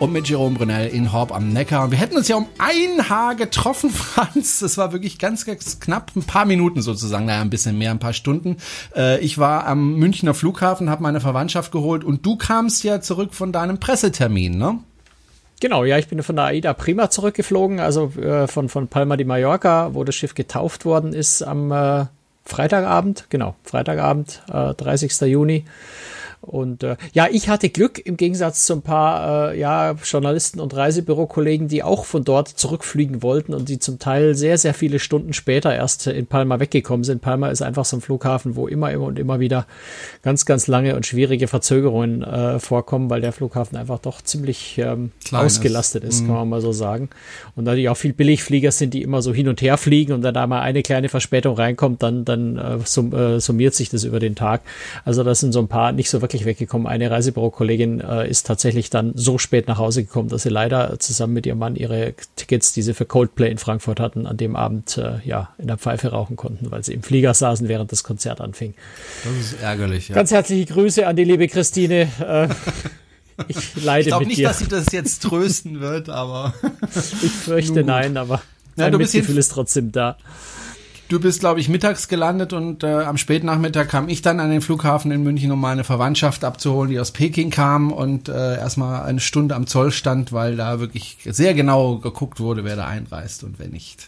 [0.00, 1.82] Und mit Jerome Brunel in Horb am Neckar.
[1.82, 4.60] Und wir hätten uns ja um ein Haar getroffen, Franz.
[4.60, 6.12] Das war wirklich ganz, ganz knapp.
[6.14, 7.26] Ein paar Minuten sozusagen.
[7.26, 8.58] Naja, ein bisschen mehr, ein paar Stunden.
[8.94, 12.04] Äh, ich war am Münchner Flughafen, habe meine Verwandtschaft geholt.
[12.04, 14.78] Und du kamst ja zurück von deinem Pressetermin, ne?
[15.60, 19.26] Genau, ja, ich bin von der AIDA Prima zurückgeflogen, also äh, von, von Palma de
[19.26, 22.04] Mallorca, wo das Schiff getauft worden ist am äh,
[22.44, 25.20] Freitagabend, genau, Freitagabend, äh, 30.
[25.22, 25.64] Juni.
[26.40, 30.74] Und äh, ja, ich hatte Glück im Gegensatz zu ein paar äh, ja, Journalisten und
[30.74, 35.32] Reisebürokollegen, die auch von dort zurückfliegen wollten und die zum Teil sehr, sehr viele Stunden
[35.32, 37.20] später erst in Palma weggekommen sind.
[37.20, 39.66] Palma ist einfach so ein Flughafen, wo immer, immer und immer wieder
[40.22, 45.10] ganz, ganz lange und schwierige Verzögerungen äh, vorkommen, weil der Flughafen einfach doch ziemlich ähm,
[45.32, 46.34] ausgelastet ist, ist kann mhm.
[46.34, 47.10] man mal so sagen.
[47.56, 50.34] Und natürlich auch viel Billigflieger sind, die immer so hin und her fliegen und wenn
[50.34, 54.20] da mal eine kleine Verspätung reinkommt, dann, dann äh, sum, äh, summiert sich das über
[54.20, 54.62] den Tag.
[55.04, 56.86] Also das sind so ein paar nicht so wirklich weggekommen.
[56.86, 61.32] Eine Reisebürokollegin äh, ist tatsächlich dann so spät nach Hause gekommen, dass sie leider zusammen
[61.32, 64.98] mit ihrem Mann ihre Tickets, die sie für Coldplay in Frankfurt hatten, an dem Abend
[64.98, 68.42] äh, ja in der Pfeife rauchen konnten, weil sie im Flieger saßen, während das Konzert
[68.42, 68.74] anfing.
[69.24, 70.10] Das ist ärgerlich.
[70.10, 70.16] Ja.
[70.16, 72.08] Ganz herzliche Grüße an die liebe Christine.
[72.20, 72.48] Äh,
[73.48, 74.48] ich leide ich mit nicht, dir.
[74.48, 76.52] dass sie das jetzt trösten wird, aber.
[77.22, 78.42] ich fürchte nein, aber
[78.76, 80.18] ja, du bist Mitgefühl ist trotzdem da.
[81.08, 84.60] Du bist, glaube ich, mittags gelandet und äh, am Spätnachmittag kam ich dann an den
[84.60, 89.20] Flughafen in München, um meine Verwandtschaft abzuholen, die aus Peking kam und äh, erstmal eine
[89.20, 93.58] Stunde am Zoll stand, weil da wirklich sehr genau geguckt wurde, wer da einreist und
[93.58, 94.06] wer nicht.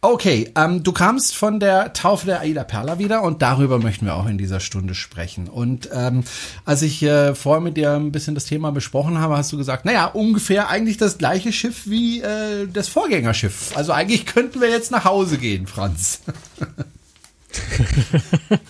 [0.00, 4.14] Okay, ähm, du kamst von der Taufe der Aida Perla wieder und darüber möchten wir
[4.14, 5.48] auch in dieser Stunde sprechen.
[5.48, 6.22] Und ähm,
[6.64, 9.84] als ich äh, vorher mit dir ein bisschen das Thema besprochen habe, hast du gesagt,
[9.84, 13.76] naja, ungefähr eigentlich das gleiche Schiff wie äh, das Vorgängerschiff.
[13.76, 16.20] Also eigentlich könnten wir jetzt nach Hause gehen, Franz.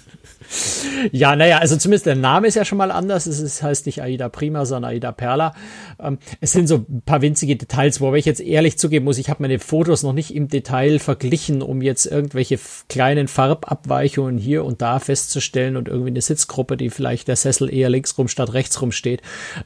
[1.12, 3.26] Ja, naja, also zumindest der Name ist ja schon mal anders.
[3.26, 5.54] Es ist, heißt nicht Aida Prima, sondern Aida Perla.
[6.00, 9.30] Ähm, es sind so ein paar winzige Details, wobei ich jetzt ehrlich zugeben muss, ich
[9.30, 14.82] habe meine Fotos noch nicht im Detail verglichen, um jetzt irgendwelche kleinen Farbabweichungen hier und
[14.82, 18.80] da festzustellen und irgendwie eine Sitzgruppe, die vielleicht der Sessel eher links rum statt rechts
[18.80, 19.22] rum steht.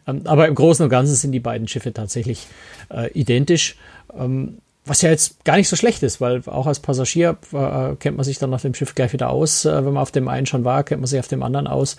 [0.06, 2.46] Ähm, aber im Großen und Ganzen sind die beiden Schiffe tatsächlich
[2.90, 3.76] äh, identisch.
[4.16, 8.16] Ähm, was ja jetzt gar nicht so schlecht ist, weil auch als Passagier äh, kennt
[8.16, 9.64] man sich dann nach dem Schiff gleich wieder aus.
[9.64, 11.96] Äh, wenn man auf dem einen schon war, kennt man sich auf dem anderen aus.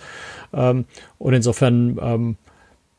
[0.52, 0.84] Ähm,
[1.18, 2.36] und insofern ähm,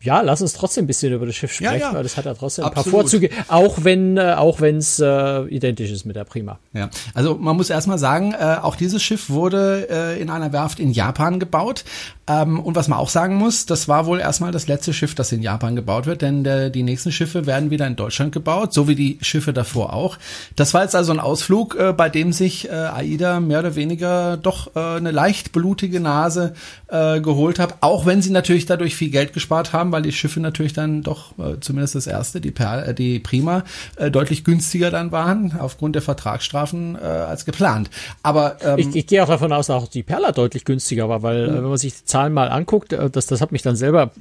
[0.05, 1.93] ja, lass uns trotzdem ein bisschen über das Schiff sprechen, ja, ja.
[1.93, 2.87] weil das hat ja trotzdem Absolut.
[2.87, 6.59] ein paar Vorzüge, auch wenn äh, auch wenn es äh, identisch ist mit der Prima.
[6.73, 10.79] Ja, also man muss erstmal sagen, äh, auch dieses Schiff wurde äh, in einer Werft
[10.79, 11.85] in Japan gebaut.
[12.27, 15.31] Ähm, und was man auch sagen muss, das war wohl erstmal das letzte Schiff, das
[15.31, 18.87] in Japan gebaut wird, denn der, die nächsten Schiffe werden wieder in Deutschland gebaut, so
[18.87, 20.17] wie die Schiffe davor auch.
[20.55, 24.37] Das war jetzt also ein Ausflug, äh, bei dem sich äh, AIDA mehr oder weniger
[24.37, 26.55] doch äh, eine leicht blutige Nase
[26.87, 30.39] äh, geholt hat, auch wenn sie natürlich dadurch viel Geld gespart haben, weil die Schiffe
[30.39, 33.63] natürlich dann doch, äh, zumindest das erste, die, per, äh, die Prima,
[33.97, 37.91] äh, deutlich günstiger dann waren, aufgrund der Vertragsstrafen äh, als geplant.
[38.23, 41.21] Aber ähm, ich, ich gehe auch davon aus, dass auch die Perla deutlich günstiger war,
[41.21, 43.75] weil äh, wenn man sich die Zahlen mal anguckt, äh, das, das hat mich dann
[43.75, 44.11] selber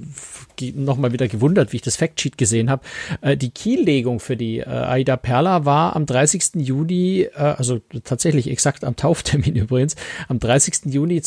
[0.75, 2.83] nochmal wieder gewundert, wie ich das Factsheet gesehen habe.
[3.21, 6.57] Äh, die Kiellegung für die äh, Aida Perla war am 30.
[6.57, 9.95] Juni, also tatsächlich exakt am Tauftermin übrigens,
[10.27, 10.93] am 30.
[10.93, 11.23] Juni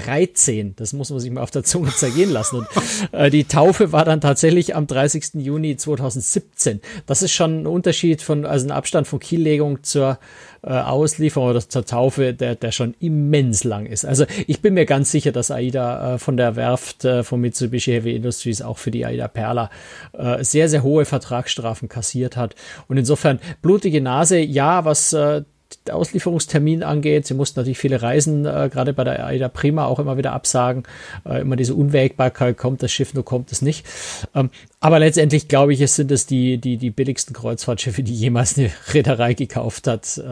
[0.00, 0.74] 2013.
[0.76, 2.58] Das muss man sich mal auf der Zunge zergehen lassen.
[2.58, 2.68] Und
[3.12, 5.34] äh, die Taufe war dann tatsächlich am 30.
[5.34, 6.80] Juni 2017.
[7.06, 10.18] Das ist schon ein Unterschied von, also ein Abstand von Kiellegung zur
[10.62, 14.04] äh, Auslieferung oder zur Taufe, der, der schon immens lang ist.
[14.04, 17.92] Also ich bin mir ganz sicher, dass AIDA äh, von der Werft äh, von Mitsubishi
[17.92, 19.70] Heavy Industries auch für die AIDA Perla
[20.12, 22.54] äh, sehr, sehr hohe Vertragsstrafen kassiert hat.
[22.88, 25.42] Und insofern blutige Nase, ja, was äh,
[25.90, 27.26] Auslieferungstermin angeht.
[27.26, 30.84] Sie mussten natürlich viele Reisen, äh, gerade bei der AIDA Prima, auch immer wieder absagen.
[31.24, 33.86] Äh, immer diese Unwägbarkeit, kommt das Schiff, nur kommt es nicht.
[34.34, 34.50] Ähm,
[34.80, 38.70] aber letztendlich glaube ich, es sind es die, die, die billigsten Kreuzfahrtschiffe, die jemals eine
[38.94, 40.22] Reederei gekauft hat, äh,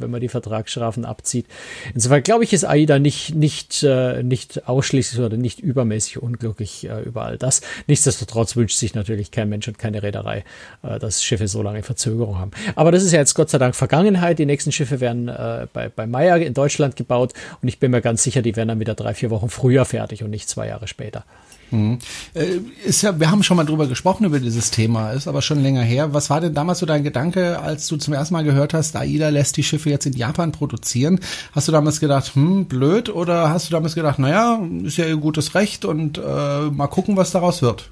[0.00, 1.46] wenn man die Vertragsstrafen abzieht.
[1.94, 7.02] Insofern glaube ich, ist AIDA nicht, nicht, äh, nicht ausschließlich oder nicht übermäßig unglücklich äh,
[7.02, 7.60] über all das.
[7.86, 10.44] Nichtsdestotrotz wünscht sich natürlich kein Mensch und keine Reederei,
[10.82, 12.50] äh, dass Schiffe so lange Verzögerung haben.
[12.74, 14.38] Aber das ist ja jetzt Gott sei Dank Vergangenheit.
[14.38, 18.00] Die nächsten Schiffe werden äh, bei, bei Meyer in Deutschland gebaut und ich bin mir
[18.00, 20.88] ganz sicher, die werden dann wieder drei, vier Wochen früher fertig und nicht zwei Jahre
[20.88, 21.24] später.
[21.72, 21.98] Mhm.
[22.34, 25.62] Äh, ist ja, wir haben schon mal drüber gesprochen über dieses Thema, ist aber schon
[25.62, 26.12] länger her.
[26.12, 29.30] Was war denn damals so dein Gedanke, als du zum ersten Mal gehört hast, AIDA
[29.30, 31.18] lässt die Schiffe jetzt in Japan produzieren?
[31.52, 35.16] Hast du damals gedacht, hm, blöd, oder hast du damals gedacht, naja, ist ja ihr
[35.16, 37.90] gutes Recht und äh, mal gucken, was daraus wird?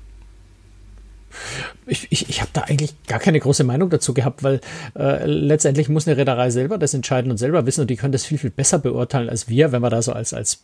[1.90, 4.60] Ich, ich, ich habe da eigentlich gar keine große Meinung dazu gehabt, weil
[4.96, 8.24] äh, letztendlich muss eine Reederei selber das entscheiden und selber wissen und die können das
[8.24, 10.62] viel, viel besser beurteilen als wir, wenn wir da so als, als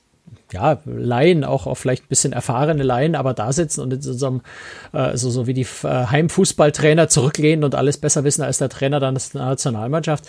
[0.52, 4.26] ja, Laien, auch, auch vielleicht ein bisschen erfahrene Laien, aber da sitzen und in so
[4.26, 4.42] einem,
[4.92, 9.00] äh, so, so wie die äh, Heimfußballtrainer zurücklehnen und alles besser wissen als der Trainer
[9.00, 10.24] dann der Nationalmannschaft.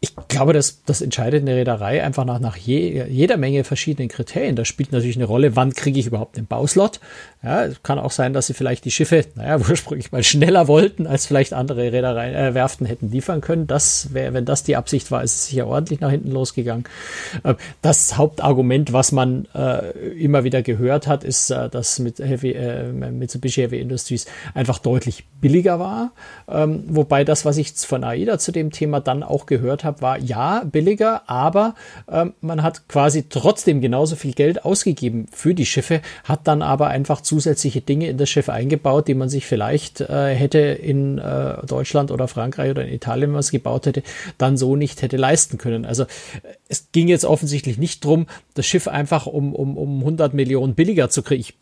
[0.00, 4.56] Ich glaube, das, das entscheidet eine Reederei einfach nach, nach je, jeder Menge verschiedenen Kriterien.
[4.56, 6.98] Da spielt natürlich eine Rolle, wann kriege ich überhaupt den Bauslot.
[7.42, 11.06] Ja, es kann auch sein, dass sie vielleicht die Schiffe, naja, ursprünglich mal schneller wollten,
[11.06, 13.66] als vielleicht andere Reedereien, äh, Werften hätten liefern können.
[13.68, 16.84] Das wäre, wenn das die Absicht war, ist es sicher ordentlich nach hinten losgegangen.
[17.44, 19.59] Äh, das Hauptargument, was man äh,
[20.18, 25.24] immer wieder gehört hat, ist, äh, dass mit Heavy, äh, Mitsubishi Heavy Industries einfach deutlich
[25.40, 26.12] billiger war.
[26.48, 30.18] Ähm, wobei das, was ich von AIDA zu dem Thema dann auch gehört habe, war
[30.18, 31.74] ja billiger, aber
[32.10, 36.88] ähm, man hat quasi trotzdem genauso viel Geld ausgegeben für die Schiffe, hat dann aber
[36.88, 41.66] einfach zusätzliche Dinge in das Schiff eingebaut, die man sich vielleicht äh, hätte in äh,
[41.66, 44.02] Deutschland oder Frankreich oder in Italien, was gebaut hätte,
[44.38, 45.84] dann so nicht hätte leisten können.
[45.84, 46.06] Also
[46.68, 51.10] es ging jetzt offensichtlich nicht drum, das Schiff einfach um, um, um 100 Millionen billiger
[51.10, 51.40] zu kriegen.
[51.40, 51.54] Ich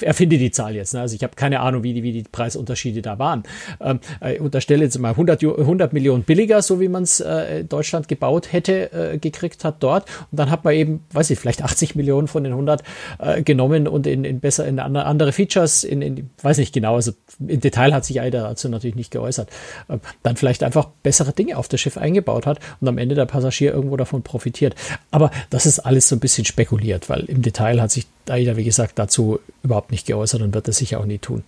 [0.00, 0.94] erfinde die Zahl jetzt.
[0.94, 1.00] Ne?
[1.00, 3.42] Also ich habe keine Ahnung, wie die, wie die Preisunterschiede da waren.
[3.80, 8.08] Ähm, äh, unterstelle jetzt mal 100, 100 Millionen billiger, so wie man es äh, Deutschland
[8.08, 10.04] gebaut hätte, äh, gekriegt hat dort.
[10.30, 12.82] Und dann hat man eben, weiß ich, vielleicht 80 Millionen von den 100
[13.18, 17.12] äh, genommen und in, in besser in andere Features, in, in weiß nicht genau, also
[17.46, 19.48] im Detail hat sich Eider dazu natürlich nicht geäußert.
[19.88, 23.26] Äh, dann vielleicht einfach bessere Dinge auf das Schiff eingebaut hat und am Ende der
[23.26, 24.74] Passagier irgendwo davon profitiert.
[25.10, 28.64] Aber das ist alles so ein bisschen spekuliert, weil im Detail hat sich Aida, wie
[28.64, 31.44] gesagt, dazu überhaupt nicht geäußert und wird das sicher auch nie tun.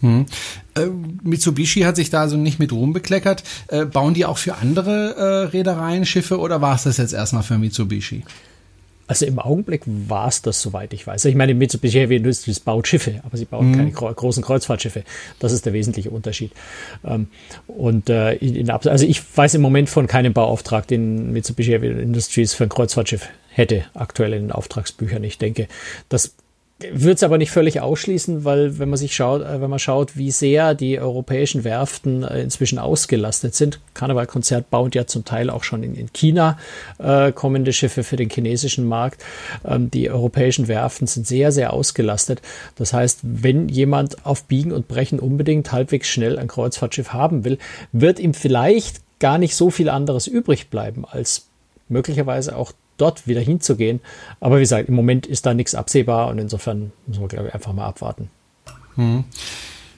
[0.00, 0.26] Hm.
[0.74, 0.86] Äh,
[1.22, 3.42] Mitsubishi hat sich da also nicht mit Ruhm bekleckert.
[3.68, 7.42] Äh, bauen die auch für andere äh, Reedereien Schiffe oder war es das jetzt erstmal
[7.42, 8.22] für Mitsubishi?
[9.08, 11.26] Also im Augenblick war es das, soweit ich weiß.
[11.26, 13.76] Ich meine, Mitsubishi Heavy Industries baut Schiffe, aber sie bauen mhm.
[13.76, 15.04] keine großen Kreuzfahrtschiffe.
[15.38, 16.50] Das ist der wesentliche Unterschied.
[17.04, 17.28] Ähm,
[17.68, 22.52] und äh, in, also ich weiß im Moment von keinem Bauauftrag, den Mitsubishi Heavy Industries
[22.52, 25.24] für ein Kreuzfahrtschiff hätte aktuell in den Auftragsbüchern.
[25.24, 25.66] Ich denke,
[26.08, 26.34] das
[26.78, 30.18] würde es aber nicht völlig ausschließen, weil wenn man sich schaut, äh, wenn man schaut,
[30.18, 35.64] wie sehr die europäischen Werften äh, inzwischen ausgelastet sind, Karnevalkonzert baut ja zum Teil auch
[35.64, 36.58] schon in, in China
[36.98, 39.24] äh, kommende Schiffe für den chinesischen Markt.
[39.64, 42.42] Ähm, die europäischen Werften sind sehr, sehr ausgelastet.
[42.74, 47.56] Das heißt, wenn jemand auf Biegen und Brechen unbedingt halbwegs schnell ein Kreuzfahrtschiff haben will,
[47.92, 51.46] wird ihm vielleicht gar nicht so viel anderes übrig bleiben, als
[51.88, 54.00] möglicherweise auch dort wieder hinzugehen.
[54.40, 57.54] Aber wie gesagt, im Moment ist da nichts absehbar und insofern müssen wir, glaube ich,
[57.54, 58.30] einfach mal abwarten.
[58.96, 59.24] Hm.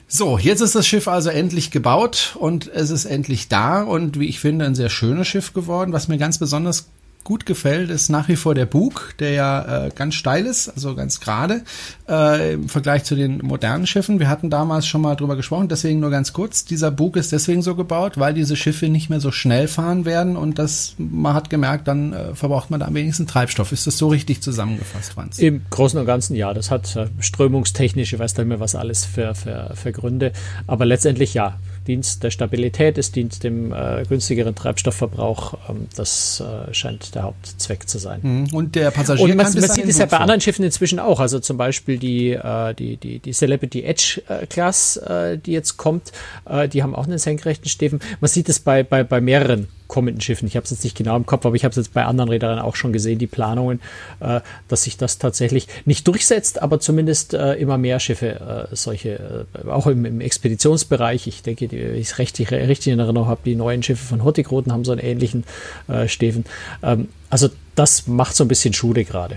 [0.07, 4.27] So, jetzt ist das Schiff also endlich gebaut und es ist endlich da und wie
[4.27, 5.93] ich finde, ein sehr schönes Schiff geworden.
[5.93, 6.89] Was mir ganz besonders
[7.23, 10.95] gut gefällt, ist nach wie vor der Bug, der ja äh, ganz steil ist, also
[10.95, 11.61] ganz gerade
[12.07, 14.19] äh, im Vergleich zu den modernen Schiffen.
[14.19, 16.65] Wir hatten damals schon mal drüber gesprochen, deswegen nur ganz kurz.
[16.65, 20.37] Dieser Bug ist deswegen so gebaut, weil diese Schiffe nicht mehr so schnell fahren werden
[20.37, 23.71] und das man hat gemerkt, dann äh, verbraucht man da am wenigsten Treibstoff.
[23.71, 25.39] Ist das so richtig zusammengefasst, Franz?
[25.39, 26.53] Im Großen und Ganzen ja.
[26.53, 30.31] Das hat äh, strömungstechnisch, ich weiß nicht mehr was alles für, für, für Gründe,
[30.67, 35.57] aber letztendlich ja Dienst der Stabilität, es dient dem äh, günstigeren Treibstoffverbrauch.
[35.69, 38.19] Ähm, das äh, scheint der Hauptzweck zu sein.
[38.21, 38.53] Mhm.
[38.53, 41.19] Und der Passagier Und man, man sieht es ja bei anderen Schiffen inzwischen auch.
[41.19, 45.77] Also zum Beispiel die, äh, die, die, die Celebrity Edge äh, Class, äh, die jetzt
[45.77, 46.11] kommt,
[46.45, 47.99] äh, die haben auch einen senkrechten Steven.
[48.19, 50.47] Man sieht es bei, bei, bei mehreren kommenden Schiffen.
[50.47, 52.29] Ich habe es jetzt nicht genau im Kopf, aber ich habe es jetzt bei anderen
[52.29, 53.81] Rädern auch schon gesehen, die Planungen,
[54.21, 59.45] äh, dass sich das tatsächlich nicht durchsetzt, aber zumindest äh, immer mehr Schiffe, äh, solche,
[59.65, 61.27] äh, auch im, im, Expeditionsbereich.
[61.27, 64.85] Ich denke, die, ich richtig, richtig in Erinnerung habe, die neuen Schiffe von Hurtigruten haben
[64.85, 65.43] so einen ähnlichen
[65.89, 66.45] äh, Steven.
[66.81, 69.35] Ähm, also das macht so ein bisschen Schule gerade.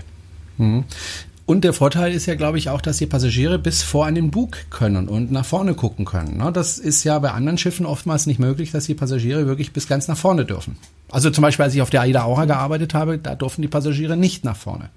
[0.57, 0.85] Mhm.
[1.45, 4.31] Und der Vorteil ist ja, glaube ich, auch, dass die Passagiere bis vor an den
[4.31, 6.37] Bug können und nach vorne gucken können.
[6.37, 6.51] Ne?
[6.53, 10.07] Das ist ja bei anderen Schiffen oftmals nicht möglich, dass die Passagiere wirklich bis ganz
[10.07, 10.77] nach vorne dürfen.
[11.11, 14.15] Also zum Beispiel, als ich auf der Aida Aura gearbeitet habe, da durften die Passagiere
[14.15, 14.89] nicht nach vorne.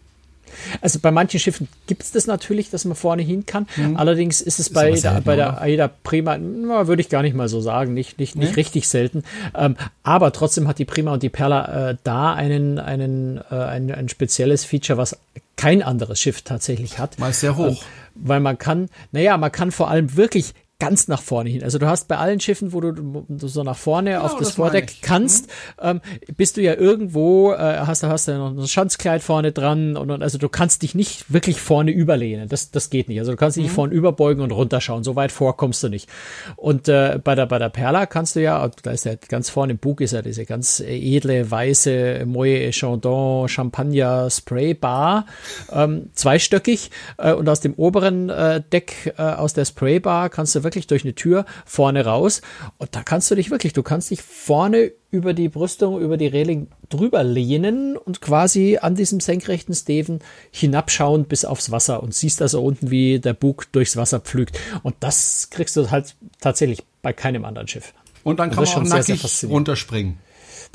[0.81, 3.67] Also bei manchen Schiffen gibt es das natürlich, dass man vorne hin kann.
[3.77, 3.97] Mhm.
[3.97, 7.23] Allerdings ist es ist bei, selten, der, bei der AIDA Prima, na, würde ich gar
[7.23, 9.25] nicht mal so sagen, nicht, nicht, nicht richtig selten.
[9.55, 13.93] Ähm, aber trotzdem hat die Prima und die Perla äh, da einen, einen, äh, ein,
[13.93, 15.19] ein spezielles Feature, was
[15.57, 17.19] kein anderes Schiff tatsächlich hat.
[17.19, 17.69] Mal sehr hoch.
[17.69, 17.77] Ähm,
[18.15, 21.63] weil man kann, naja, man kann vor allem wirklich ganz nach vorne hin.
[21.63, 24.97] Also du hast bei allen Schiffen, wo du, so nach vorne genau, auf das, Vordeck
[25.01, 25.47] kannst,
[25.83, 25.89] mhm.
[25.89, 26.01] ähm,
[26.37, 30.23] bist du ja irgendwo, äh, hast, hast du noch ein Schanzkleid vorne dran und, und,
[30.23, 32.49] also du kannst dich nicht wirklich vorne überlehnen.
[32.49, 33.19] Das, das geht nicht.
[33.19, 33.67] Also du kannst dich mhm.
[33.67, 35.03] nicht vorne überbeugen und runterschauen.
[35.03, 36.11] So weit vor kommst du nicht.
[36.57, 39.73] Und äh, bei der bei der Perla kannst du ja, da ist ja ganz vorne
[39.73, 45.27] im Bug ist ja diese ganz edle weiße Moët Chandon Champagner Spray Bar,
[45.73, 50.55] ähm, zweistöckig äh, und aus dem oberen äh, Deck äh, aus der Spray Bar kannst
[50.55, 52.43] du wirklich durch eine Tür vorne raus.
[52.77, 56.27] Und da kannst du dich wirklich, du kannst dich vorne über die Brüstung, über die
[56.27, 60.19] Reling drüber lehnen und quasi an diesem senkrechten Steven
[60.51, 64.59] hinabschauen bis aufs Wasser und siehst also unten, wie der Bug durchs Wasser pflügt.
[64.83, 67.95] Und das kriegst du halt tatsächlich bei keinem anderen Schiff.
[68.25, 70.19] Und dann kann man auch nackig sehr, sehr runterspringen.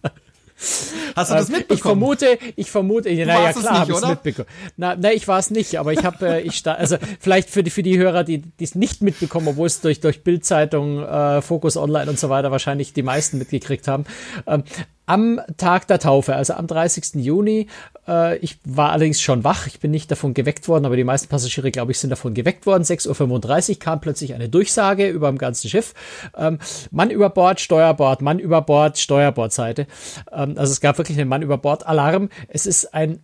[1.17, 1.77] Hast du das ähm, mitbekommen?
[1.77, 4.47] Ich vermute, ich vermute, du naja, klar, habe ich es mitbekommen.
[4.77, 7.71] Na, na, ich war es nicht, aber ich habe, äh, ich also vielleicht für die
[7.71, 12.09] für die Hörer, die es nicht mitbekommen, obwohl es durch durch Bildzeitung, äh, Focus Online
[12.09, 14.05] und so weiter wahrscheinlich die meisten mitgekriegt haben.
[14.45, 14.63] Ähm,
[15.07, 17.15] am Tag der Taufe, also am 30.
[17.15, 17.67] Juni.
[18.07, 21.27] Äh, ich war allerdings schon wach, ich bin nicht davon geweckt worden, aber die meisten
[21.27, 22.83] Passagiere, glaube ich, sind davon geweckt worden.
[22.83, 25.93] 6.35 Uhr kam plötzlich eine Durchsage über dem ganzen Schiff.
[26.35, 26.59] Ähm,
[26.91, 29.87] Mann über Bord, Steuerbord, Mann über Bord, Steuerbordseite.
[30.31, 32.29] Ähm, also es gab wirklich einen Mann über Bord Alarm.
[32.47, 33.19] Es ist ein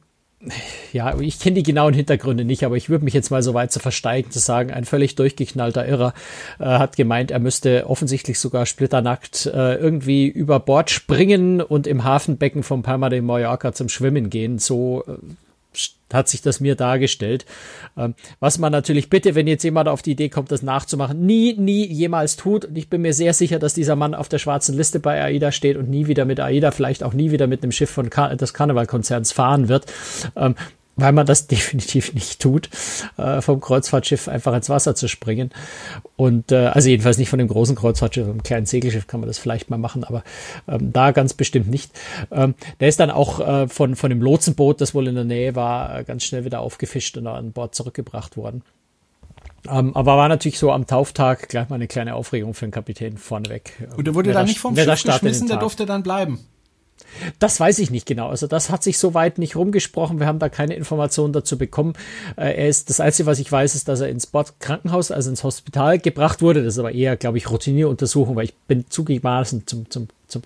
[0.92, 3.72] ja, ich kenne die genauen Hintergründe nicht, aber ich würde mich jetzt mal so weit
[3.72, 6.14] zu versteigen, zu sagen, ein völlig durchgeknallter Irrer
[6.60, 12.04] äh, hat gemeint, er müsste offensichtlich sogar splitternackt äh, irgendwie über Bord springen und im
[12.04, 14.60] Hafenbecken vom Palma de Mallorca zum Schwimmen gehen.
[14.60, 15.14] So äh,
[16.13, 17.46] hat sich das mir dargestellt.
[17.98, 21.53] Ähm, was man natürlich bitte, wenn jetzt jemand auf die Idee kommt, das nachzumachen, nie,
[21.58, 22.65] nie jemals tut.
[22.65, 25.51] Und ich bin mir sehr sicher, dass dieser Mann auf der schwarzen Liste bei AIDA
[25.51, 28.36] steht und nie wieder mit AIDA, vielleicht auch nie wieder mit einem Schiff von Kar
[28.36, 29.86] des Karnevalkonzerns fahren wird.
[30.98, 32.70] Ähm, weil man das definitiv nicht tut,
[33.18, 35.52] äh, vom Kreuzfahrtschiff einfach ins Wasser zu springen.
[36.16, 39.38] Und äh, also jedenfalls nicht von dem großen Kreuzfahrtschiff, einem kleinen Segelschiff kann man das
[39.38, 40.24] vielleicht mal machen, aber
[40.68, 41.92] ähm, da ganz bestimmt nicht.
[42.32, 45.56] Ähm, der ist dann auch äh, von, von dem Lotsenboot, das wohl in der Nähe
[45.56, 48.64] war, äh, ganz schnell wieder aufgefischt und an Bord zurückgebracht worden.
[49.66, 52.72] Um, ähm, aber war natürlich so am Tauftag gleich mal eine kleine Aufregung für den
[52.72, 53.88] Kapitän vorneweg.
[53.96, 56.40] Und der wurde dann nicht vom Schiff geschmissen, der durfte dann bleiben.
[57.39, 58.29] Das weiß ich nicht genau.
[58.29, 60.20] Also das hat sich soweit nicht rumgesprochen.
[60.20, 61.93] Wir haben da keine Informationen dazu bekommen.
[62.36, 65.43] Äh, er ist das Einzige, was ich weiß, ist, dass er ins Bordkrankenhaus, also ins
[65.43, 66.63] Hospital gebracht wurde.
[66.63, 70.41] Das ist aber eher, glaube ich, Routinieruntersuchung, weil ich bin zugegebenermaßen zum, zum, zum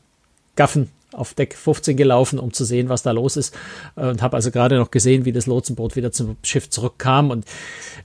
[0.55, 3.55] Gaffen auf Deck 15 gelaufen, um zu sehen, was da los ist.
[3.95, 7.31] Äh, und habe also gerade noch gesehen, wie das Lotsenboot wieder zum Schiff zurückkam.
[7.31, 7.45] Und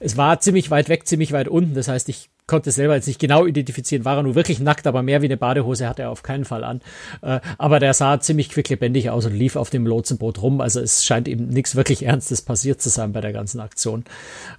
[0.01, 1.75] es war ziemlich weit weg, ziemlich weit unten.
[1.75, 5.03] Das heißt, ich konnte selber jetzt nicht genau identifizieren, war er nur wirklich nackt, aber
[5.03, 6.81] mehr wie eine Badehose hatte er auf keinen Fall an.
[7.23, 10.61] Äh, aber der sah ziemlich quicklebendig aus und lief auf dem Lotsenboot rum.
[10.61, 14.05] Also es scheint ihm nichts wirklich Ernstes passiert zu sein bei der ganzen Aktion.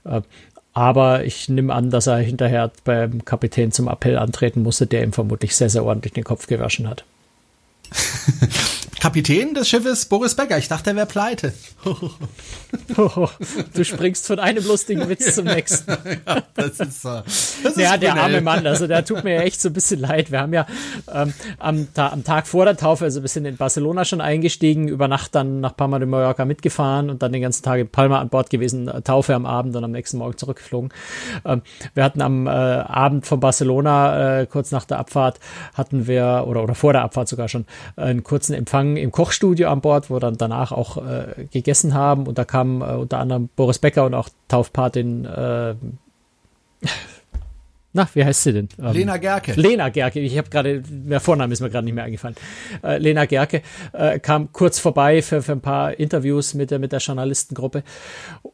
[0.06, 0.22] Äh,
[0.74, 5.14] aber ich nehme an, dass er hinterher beim Kapitän zum Appell antreten musste, der ihm
[5.14, 7.04] vermutlich sehr, sehr ordentlich den Kopf gewaschen hat.
[9.00, 10.58] Kapitän des Schiffes Boris Becker.
[10.58, 11.54] Ich dachte, er wäre pleite.
[12.96, 15.92] du springst von einem lustigen Witz zum nächsten.
[16.26, 19.74] ja, das ist, das ja der arme Mann, also der tut mir echt so ein
[19.74, 20.32] bisschen leid.
[20.32, 20.66] Wir haben ja
[21.14, 25.08] ähm, am, am, Tag vor der Taufe, also wir sind in Barcelona schon eingestiegen, über
[25.08, 28.30] Nacht dann nach Palma de Mallorca mitgefahren und dann den ganzen Tag in Palma an
[28.30, 30.92] Bord gewesen, äh, Taufe am Abend und am nächsten Morgen zurückgeflogen.
[31.46, 31.62] Ähm,
[31.94, 35.40] wir hatten am äh, Abend von Barcelona, äh, kurz nach der Abfahrt,
[35.74, 37.66] hatten wir, oder, oder vor der Abfahrt sogar schon,
[37.98, 42.28] äh, einen kurzen Empfang im Kochstudio an Bord, wo dann danach auch äh, gegessen haben.
[42.28, 45.28] Und da kamen unter anderem Boris Becker und auch Taufpatin
[47.96, 48.70] na, wie heißt sie denn?
[48.82, 49.54] Ähm, Lena Gerke.
[49.54, 50.20] Lena Gerke.
[50.20, 52.36] Ich habe gerade, der Vorname ist mir gerade nicht mehr eingefallen.
[52.84, 53.62] Äh, Lena Gerke
[53.94, 57.84] äh, kam kurz vorbei für, für ein paar Interviews mit der, mit der Journalistengruppe.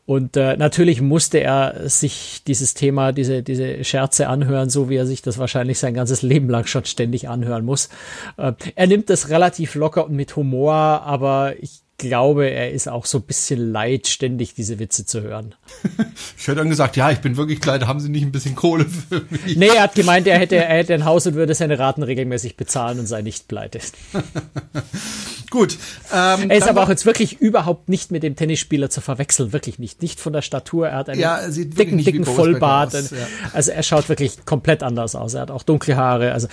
[0.05, 5.05] Und äh, natürlich musste er sich dieses Thema, diese, diese Scherze anhören, so wie er
[5.05, 7.88] sich das wahrscheinlich sein ganzes Leben lang schon ständig anhören muss.
[8.36, 13.06] Äh, er nimmt das relativ locker und mit Humor, aber ich glaube, er ist auch
[13.06, 15.53] so ein bisschen leid, ständig diese Witze zu hören.
[16.38, 18.86] ich hätte dann gesagt, ja, ich bin wirklich leid, haben Sie nicht ein bisschen Kohle
[18.86, 19.56] für mich?
[19.56, 22.58] Nee, er hat gemeint, er hätte, er hätte ein Haus und würde seine Raten regelmäßig
[22.58, 23.79] bezahlen und sei nicht pleite.
[25.50, 25.77] Gut.
[26.13, 29.79] Ähm, er ist aber auch jetzt wirklich überhaupt nicht mit dem Tennisspieler zu verwechseln, wirklich
[29.79, 30.01] nicht.
[30.01, 32.96] Nicht von der Statur, er hat einen ja, dicken, dicken Vollbart.
[32.96, 33.18] Aus, ja.
[33.53, 35.34] Also er schaut wirklich komplett anders aus.
[35.34, 36.48] Er hat auch dunkle Haare, also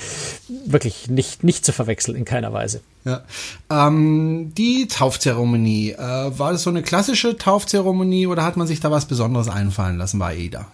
[0.65, 2.81] wirklich nicht, nicht zu verwechseln in keiner Weise.
[3.05, 3.23] Ja.
[3.71, 8.91] Ähm, die Taufzeremonie, äh, war das so eine klassische Taufzeremonie oder hat man sich da
[8.91, 10.67] was Besonderes einfallen lassen bei AIDA?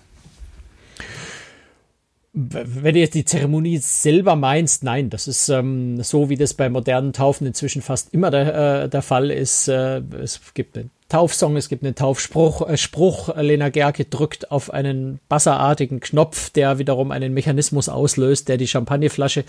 [2.35, 6.71] Wenn du jetzt die Zeremonie selber meinst, nein, das ist ähm, so, wie das bei
[6.71, 9.69] modernen Taufen inzwischen fast immer der, äh, der Fall ist.
[9.69, 12.67] Äh, es gibt eine Taufsong, es gibt einen Taufspruch.
[12.67, 18.57] Äh, Spruch, Lena Gerke drückt auf einen basserartigen Knopf, der wiederum einen Mechanismus auslöst, der
[18.57, 19.45] die Champagnerflasche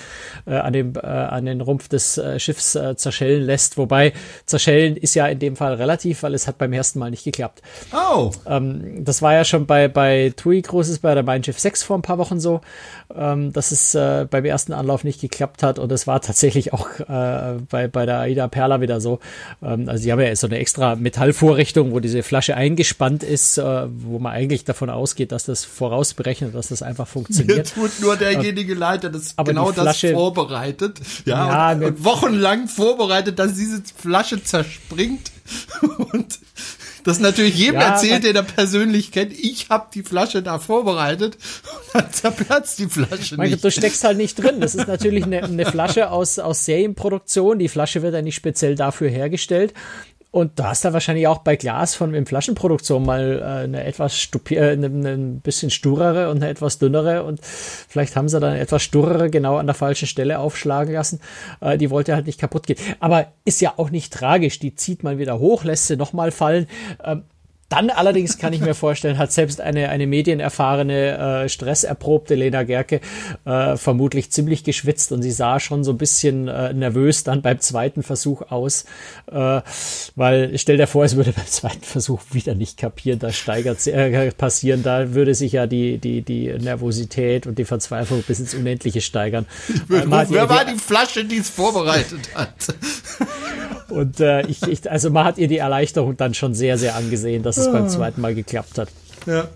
[0.46, 3.78] äh, an, dem, äh, an den Rumpf des äh, Schiffs äh, zerschellen lässt.
[3.78, 4.12] Wobei
[4.46, 7.62] zerschellen ist ja in dem Fall relativ, weil es hat beim ersten Mal nicht geklappt.
[7.94, 8.32] Oh.
[8.46, 11.98] Ähm, das war ja schon bei, bei TUI Cruises, bei der Mein Schiff 6 vor
[11.98, 12.60] ein paar Wochen so,
[13.16, 15.80] ähm, dass es äh, beim ersten Anlauf nicht geklappt hat.
[15.80, 19.20] Und es war tatsächlich auch äh, bei, bei der Aida Perla wieder so.
[19.64, 20.98] Ähm, also die haben ja so eine extra
[21.54, 26.54] Metallvorrichtung, wo diese Flasche eingespannt ist, äh, wo man eigentlich davon ausgeht, dass das vorausberechnet,
[26.56, 27.76] dass das einfach funktioniert.
[27.76, 31.00] Mir tut nur derjenige leid, der das genau Flasche, das vorbereitet.
[31.26, 35.32] Ja, ja und, und wochenlang vorbereitet, dass diese Flasche zerspringt.
[36.14, 36.40] und
[37.04, 39.34] das natürlich jedem ja, erzählt, der da persönlich kennt.
[39.34, 43.64] Ich habe die Flasche da vorbereitet und dann zerplatzt die Flasche mein nicht.
[43.64, 44.62] Du steckst halt nicht drin.
[44.62, 47.60] Das ist natürlich eine, eine Flasche aus, aus Serienproduktion.
[47.60, 49.74] Die Flasche wird ja nicht speziell dafür hergestellt.
[50.34, 54.18] Und da hast du wahrscheinlich auch bei Glas von in Flaschenproduktion mal äh, eine etwas
[54.18, 58.40] stupi äh, eine, eine ein bisschen sturere und eine etwas dünnere und vielleicht haben sie
[58.40, 61.20] dann etwas sturere genau an der falschen Stelle aufschlagen lassen.
[61.62, 62.80] Äh, die wollte halt nicht kaputt gehen.
[63.00, 64.58] Aber ist ja auch nicht tragisch.
[64.58, 66.66] Die zieht man wieder hoch, lässt sie nochmal fallen.
[67.04, 67.26] Ähm,
[67.74, 73.02] dann allerdings kann ich mir vorstellen, hat selbst eine, eine medienerfahrene, äh, stresserprobte Lena Gerke
[73.46, 77.60] äh, vermutlich ziemlich geschwitzt und sie sah schon so ein bisschen äh, nervös dann beim
[77.60, 78.86] zweiten Versuch aus,
[79.32, 79.62] äh,
[80.16, 84.32] weil stell dir vor, es würde beim zweiten Versuch wieder nicht kapieren, da steigert äh,
[84.32, 89.02] passieren, da würde sich ja die, die, die Nervosität und die Verzweiflung bis ins Unendliche
[89.02, 89.48] steigern.
[89.90, 92.54] Äh, wer war die Flasche, die es vorbereitet hat?
[93.94, 97.44] Und äh, ich, ich, also man hat ihr die Erleichterung dann schon sehr, sehr angesehen,
[97.44, 97.88] dass es beim ah.
[97.88, 98.90] zweiten Mal geklappt hat.
[99.28, 99.48] Ja.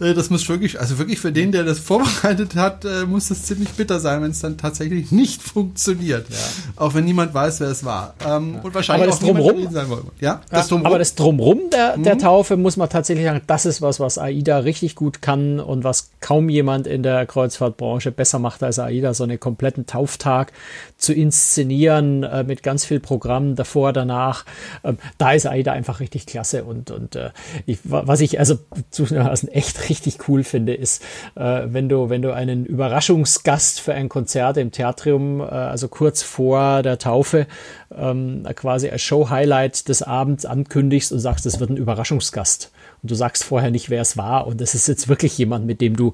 [0.00, 3.44] Äh, das muss wirklich, also wirklich für den, der das vorbereitet hat, äh, muss das
[3.44, 6.26] ziemlich bitter sein, wenn es dann tatsächlich nicht funktioniert.
[6.30, 6.36] Ja.
[6.76, 8.14] Auch wenn niemand weiß, wer es war.
[8.26, 8.60] Ähm, ja.
[8.60, 10.06] Und wahrscheinlich aber das auch drumrum, sein wollte.
[10.20, 10.86] Ja, das drumrum.
[10.86, 12.18] Aber das Drumrum der, der mhm.
[12.18, 16.10] Taufe muss man tatsächlich sagen, das ist was, was AIDA richtig gut kann und was
[16.20, 20.52] kaum jemand in der Kreuzfahrtbranche besser macht als AIDA, so einen kompletten Tauftag
[20.98, 24.44] zu inszenieren äh, mit ganz viel Programm davor, danach.
[24.82, 27.30] Ähm, da ist AIDA einfach richtig klasse und, und äh,
[27.66, 28.58] ich, was ich also
[28.90, 29.04] zu
[29.52, 31.02] echt richtig cool finde, ist,
[31.34, 36.22] äh, wenn du, wenn du einen Überraschungsgast für ein Konzert im Theatrium, äh, also kurz
[36.22, 37.46] vor der Taufe,
[37.94, 42.70] ähm, quasi als Show-Highlight des Abends ankündigst und sagst, es wird ein Überraschungsgast.
[43.02, 44.46] Und du sagst vorher nicht, wer es war.
[44.46, 46.12] Und das ist jetzt wirklich jemand, mit dem du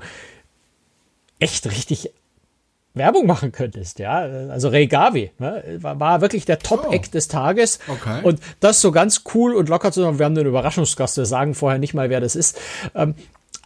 [1.38, 2.10] echt richtig
[2.92, 4.18] Werbung machen könntest, ja.
[4.18, 5.62] Also Ray Gavi ne?
[5.78, 7.10] war, war wirklich der Top-Eck oh.
[7.12, 7.78] des Tages.
[7.86, 8.20] Okay.
[8.24, 11.54] Und das so ganz cool und locker zu sagen, wir haben einen Überraschungsgast, wir sagen
[11.54, 12.60] vorher nicht mal, wer das ist.
[12.94, 13.14] Ähm,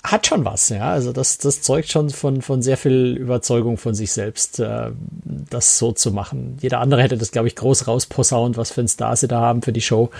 [0.05, 0.91] hat schon was, ja.
[0.93, 4.91] Also das, das zeugt schon von, von sehr viel Überzeugung von sich selbst, äh,
[5.25, 6.59] das so zu machen.
[6.61, 9.63] Jeder andere hätte das, glaube ich, groß rausposaunt, was für ein Star sie da haben
[9.63, 10.11] für die Show.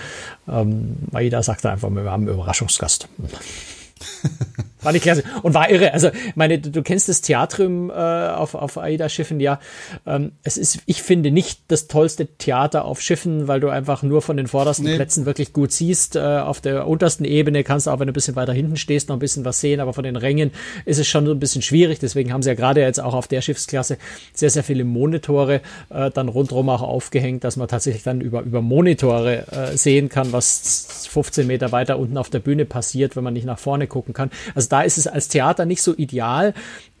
[0.47, 3.07] Ähm, jeder sagte einfach, wir haben einen Überraschungsgast.
[4.85, 5.23] War nicht klasse.
[5.43, 5.93] Und war irre.
[5.93, 9.59] Also, meine, du, du kennst das Theatrium äh, auf, auf AIDA-Schiffen, ja.
[10.05, 14.21] Ähm, es ist, ich finde, nicht das tollste Theater auf Schiffen, weil du einfach nur
[14.21, 14.95] von den vordersten nee.
[14.95, 16.15] Plätzen wirklich gut siehst.
[16.15, 19.09] Äh, auf der untersten Ebene kannst du auch, wenn du ein bisschen weiter hinten stehst,
[19.09, 20.51] noch ein bisschen was sehen, aber von den Rängen
[20.85, 21.99] ist es schon so ein bisschen schwierig.
[21.99, 23.97] Deswegen haben sie ja gerade jetzt auch auf der Schiffsklasse
[24.33, 28.61] sehr, sehr viele Monitore äh, dann rundherum auch aufgehängt, dass man tatsächlich dann über, über
[28.61, 33.33] Monitore äh, sehen kann, was 15 Meter weiter unten auf der Bühne passiert, wenn man
[33.33, 34.29] nicht nach vorne gucken kann.
[34.53, 36.53] Also da ist es als Theater nicht so ideal.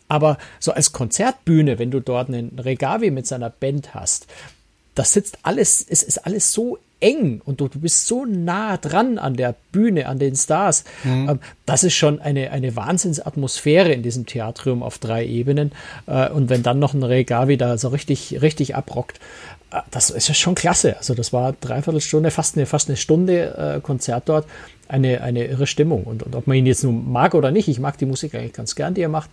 [0.07, 4.27] Aber so als Konzertbühne, wenn du dort einen Regavi mit seiner Band hast,
[4.93, 9.17] das sitzt alles, es ist alles so eng und du, du bist so nah dran
[9.17, 10.85] an der Bühne, an den Stars.
[11.03, 11.29] Mhm.
[11.29, 15.73] Ähm, das ist schon eine, eine Wahnsinnsatmosphäre in diesem Theatrium auf drei Ebenen.
[16.07, 19.19] Äh, und wenn dann noch ein Regavi da so richtig, richtig abrockt,
[19.91, 20.97] das ist ja schon klasse.
[20.97, 24.47] Also das war dreiviertel Stunde, fast eine, fast eine Stunde äh, Konzert dort
[24.87, 26.03] eine, eine irre Stimmung.
[26.03, 28.53] Und, und ob man ihn jetzt nun mag oder nicht, ich mag die Musik eigentlich
[28.53, 29.29] ganz gern, die er macht,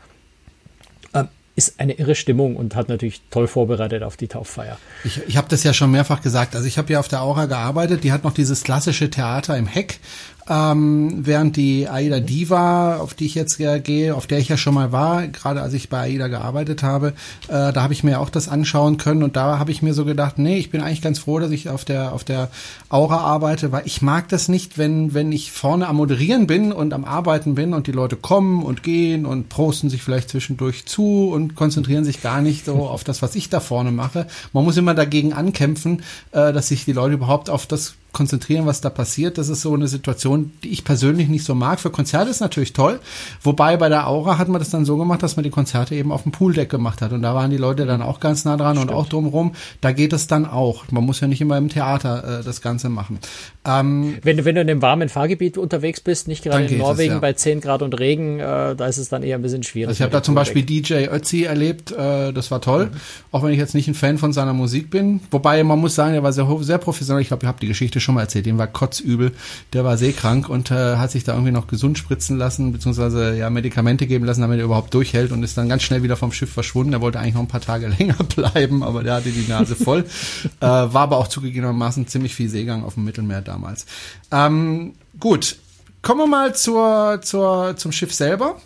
[1.13, 4.79] äh, ist eine irre Stimmung und hat natürlich toll vorbereitet auf die Tauffeier.
[5.05, 6.57] Ich, ich habe das ja schon mehrfach gesagt.
[6.57, 8.05] Also ich habe ja auf der Aura gearbeitet.
[8.05, 10.01] Die hat noch dieses klassische Theater im Heck
[10.49, 14.57] ähm, während die Aida Diva, auf die ich jetzt ja gehe, auf der ich ja
[14.57, 17.09] schon mal war, gerade als ich bei Aida gearbeitet habe,
[17.49, 20.05] äh, da habe ich mir auch das anschauen können und da habe ich mir so
[20.05, 22.51] gedacht, nee, ich bin eigentlich ganz froh, dass ich auf der auf der
[22.89, 26.93] Aura arbeite, weil ich mag das nicht, wenn wenn ich vorne am moderieren bin und
[26.93, 31.31] am arbeiten bin und die Leute kommen und gehen und prosten sich vielleicht zwischendurch zu
[31.31, 34.27] und konzentrieren sich gar nicht so auf das, was ich da vorne mache.
[34.53, 36.03] Man muss immer dagegen ankämpfen,
[36.33, 39.39] äh, dass sich die Leute überhaupt auf das konzentrieren, was da passiert.
[39.39, 41.81] Das ist so eine Situation, die ich persönlich nicht so mag.
[41.81, 43.01] Für Konzerte ist natürlich toll.
[43.43, 46.13] Wobei bei der Aura hat man das dann so gemacht, dass man die Konzerte eben
[46.13, 47.13] auf dem Pooldeck gemacht hat.
[47.13, 48.91] Und da waren die Leute dann auch ganz nah dran Stimmt.
[48.91, 49.53] und auch drumherum.
[49.81, 50.85] Da geht es dann auch.
[50.91, 53.19] Man muss ja nicht immer im Theater äh, das Ganze machen.
[53.65, 57.13] Ähm, wenn, du, wenn du in einem warmen Fahrgebiet unterwegs bist, nicht gerade in Norwegen
[57.13, 57.21] es, ja.
[57.21, 59.89] bei 10 Grad und Regen, äh, da ist es dann eher ein bisschen schwierig.
[59.89, 62.87] Also ich habe da zum Beispiel DJ Ötzi erlebt, äh, das war toll.
[62.87, 62.97] Mhm.
[63.31, 65.21] Auch wenn ich jetzt nicht ein Fan von seiner Musik bin.
[65.31, 67.23] Wobei man muss sagen, er war sehr, sehr professionell.
[67.23, 68.47] Ich glaube, ich habe die Geschichte schon mal erzählt.
[68.47, 69.33] Dem war kotzübel.
[69.73, 73.51] Der war seekrank und äh, hat sich da irgendwie noch gesund spritzen lassen, beziehungsweise ja
[73.51, 76.53] Medikamente geben lassen, damit er überhaupt durchhält und ist dann ganz schnell wieder vom Schiff
[76.53, 76.93] verschwunden.
[76.93, 80.01] Er wollte eigentlich noch ein paar Tage länger bleiben, aber der hatte die Nase voll.
[80.61, 83.87] äh, war aber auch zugegebenermaßen ziemlich viel Seegang auf dem Mittelmeer damals.
[84.31, 85.57] Ähm, gut.
[86.03, 88.57] Kommen wir mal zur, zur, zum Schiff selber.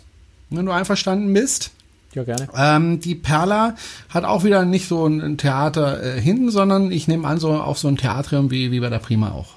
[0.49, 1.71] Wenn du einverstanden bist.
[2.17, 2.47] Ja, gerne.
[2.57, 3.75] Ähm, die Perla
[4.09, 7.77] hat auch wieder nicht so ein Theater äh, hinten, sondern ich nehme an, so auch
[7.77, 9.53] so ein Theatrium wie, wie bei der Prima auch.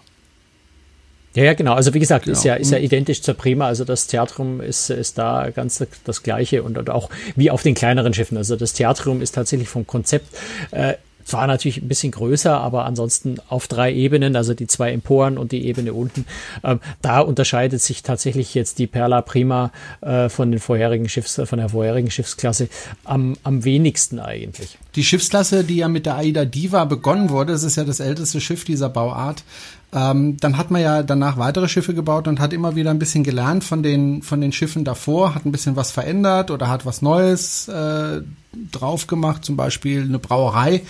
[1.34, 1.72] Ja, ja, genau.
[1.72, 2.36] Also wie gesagt, genau.
[2.36, 2.84] ist ja ist ja mhm.
[2.84, 3.66] identisch zur Prima.
[3.66, 7.74] Also das Theatrium ist ist da ganz das gleiche und, und auch wie auf den
[7.74, 8.36] kleineren Schiffen.
[8.36, 10.26] Also das Theatrium ist tatsächlich vom Konzept
[10.72, 15.38] äh, zwar natürlich ein bisschen größer, aber ansonsten auf drei Ebenen, also die zwei Emporen
[15.38, 16.26] und die Ebene unten.
[16.64, 21.58] Ähm, da unterscheidet sich tatsächlich jetzt die Perla Prima äh, von den vorherigen Schiffs, von
[21.58, 22.68] der vorherigen Schiffsklasse
[23.04, 24.78] am, am wenigsten eigentlich.
[24.96, 28.40] Die Schiffsklasse, die ja mit der Aida Diva begonnen wurde, das ist ja das älteste
[28.40, 29.44] Schiff dieser Bauart,
[29.92, 33.24] ähm, dann hat man ja danach weitere Schiffe gebaut und hat immer wieder ein bisschen
[33.24, 37.02] gelernt von den, von den Schiffen davor, hat ein bisschen was verändert oder hat was
[37.02, 38.22] Neues äh,
[38.70, 40.82] drauf gemacht, zum Beispiel eine Brauerei.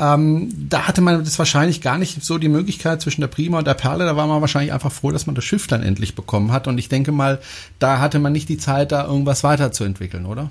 [0.00, 3.66] Ähm, da hatte man das wahrscheinlich gar nicht so die Möglichkeit zwischen der Prima und
[3.66, 4.04] der Perle.
[4.04, 6.66] Da war man wahrscheinlich einfach froh, dass man das Schiff dann endlich bekommen hat.
[6.66, 7.40] Und ich denke mal,
[7.78, 10.50] da hatte man nicht die Zeit, da irgendwas weiterzuentwickeln, oder?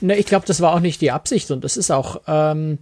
[0.00, 2.78] Ne, ich glaube, das war auch nicht die Absicht und das ist auch ähm,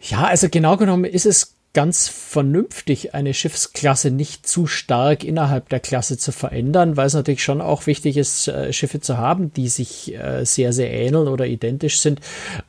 [0.00, 5.78] ja, also genau genommen ist es ganz vernünftig, eine Schiffsklasse nicht zu stark innerhalb der
[5.78, 9.68] Klasse zu verändern, weil es natürlich schon auch wichtig ist, äh, Schiffe zu haben, die
[9.68, 12.18] sich äh, sehr, sehr ähneln oder identisch sind.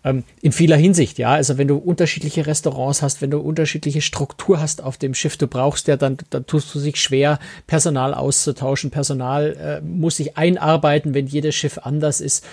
[0.04, 1.32] Ähm, in vieler Hinsicht, ja.
[1.32, 5.48] Also wenn du unterschiedliche Restaurants hast, wenn du unterschiedliche Struktur hast auf dem Schiff, du
[5.48, 8.92] brauchst ja dann, dann tust du sich schwer, Personal auszutauschen.
[8.92, 12.46] Personal äh, muss sich einarbeiten, wenn jedes Schiff anders ist.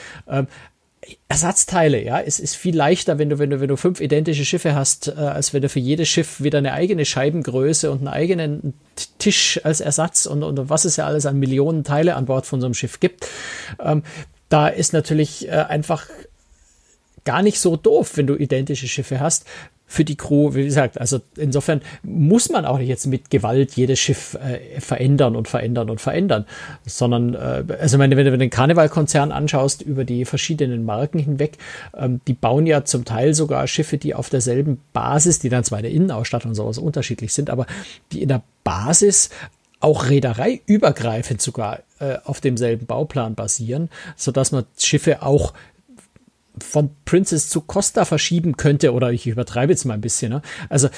[1.28, 4.74] Ersatzteile, ja, es ist viel leichter, wenn du, wenn du, wenn du fünf identische Schiffe
[4.74, 8.74] hast, äh, als wenn du für jedes Schiff wieder eine eigene Scheibengröße und einen eigenen
[9.18, 12.60] Tisch als Ersatz und, und was es ja alles an Millionen Teile an Bord von
[12.60, 13.28] so einem Schiff gibt.
[13.78, 14.02] Ähm,
[14.48, 16.06] da ist natürlich äh, einfach
[17.24, 19.44] gar nicht so doof, wenn du identische Schiffe hast,
[19.88, 24.00] für die Crew, wie gesagt, also insofern muss man auch nicht jetzt mit Gewalt jedes
[24.00, 26.44] Schiff äh, verändern und verändern und verändern,
[26.84, 31.58] sondern äh, also wenn, wenn du den Karnevalkonzern anschaust über die verschiedenen Marken hinweg,
[31.96, 35.78] ähm, die bauen ja zum Teil sogar Schiffe, die auf derselben Basis, die dann zwar
[35.78, 37.66] in der Innenausstattung und sowas unterschiedlich sind, aber
[38.10, 39.30] die in der Basis
[39.78, 45.52] auch reedereiübergreifend sogar äh, auf demselben Bauplan basieren, so dass man Schiffe auch
[46.62, 50.42] von Princess zu Costa verschieben könnte, oder ich übertreibe jetzt mal ein bisschen, ne?
[50.68, 50.88] also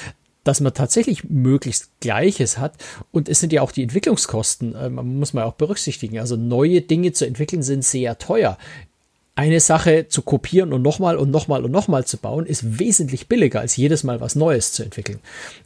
[0.43, 2.73] dass man tatsächlich möglichst Gleiches hat.
[3.11, 6.17] Und es sind ja auch die Entwicklungskosten, äh, man muss man auch berücksichtigen.
[6.19, 8.57] Also neue Dinge zu entwickeln sind sehr teuer
[9.39, 13.61] eine Sache zu kopieren und nochmal und nochmal und nochmal zu bauen, ist wesentlich billiger,
[13.61, 15.19] als jedes Mal was Neues zu entwickeln.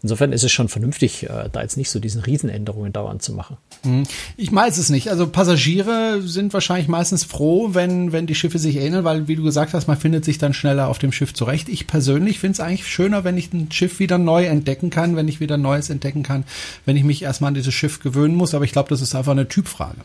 [0.03, 3.57] Insofern ist es schon vernünftig, äh, da jetzt nicht so diesen Riesenänderungen dauernd zu machen.
[3.81, 4.03] Hm.
[4.37, 5.09] Ich weiß es nicht.
[5.09, 9.41] Also Passagiere sind wahrscheinlich meistens froh, wenn, wenn die Schiffe sich ähneln, weil, wie du
[9.41, 11.67] gesagt hast, man findet sich dann schneller auf dem Schiff zurecht.
[11.67, 15.27] Ich persönlich finde es eigentlich schöner, wenn ich ein Schiff wieder neu entdecken kann, wenn
[15.27, 16.43] ich wieder Neues entdecken kann,
[16.85, 18.53] wenn ich mich erstmal an dieses Schiff gewöhnen muss.
[18.53, 19.97] Aber ich glaube, das ist einfach eine Typfrage.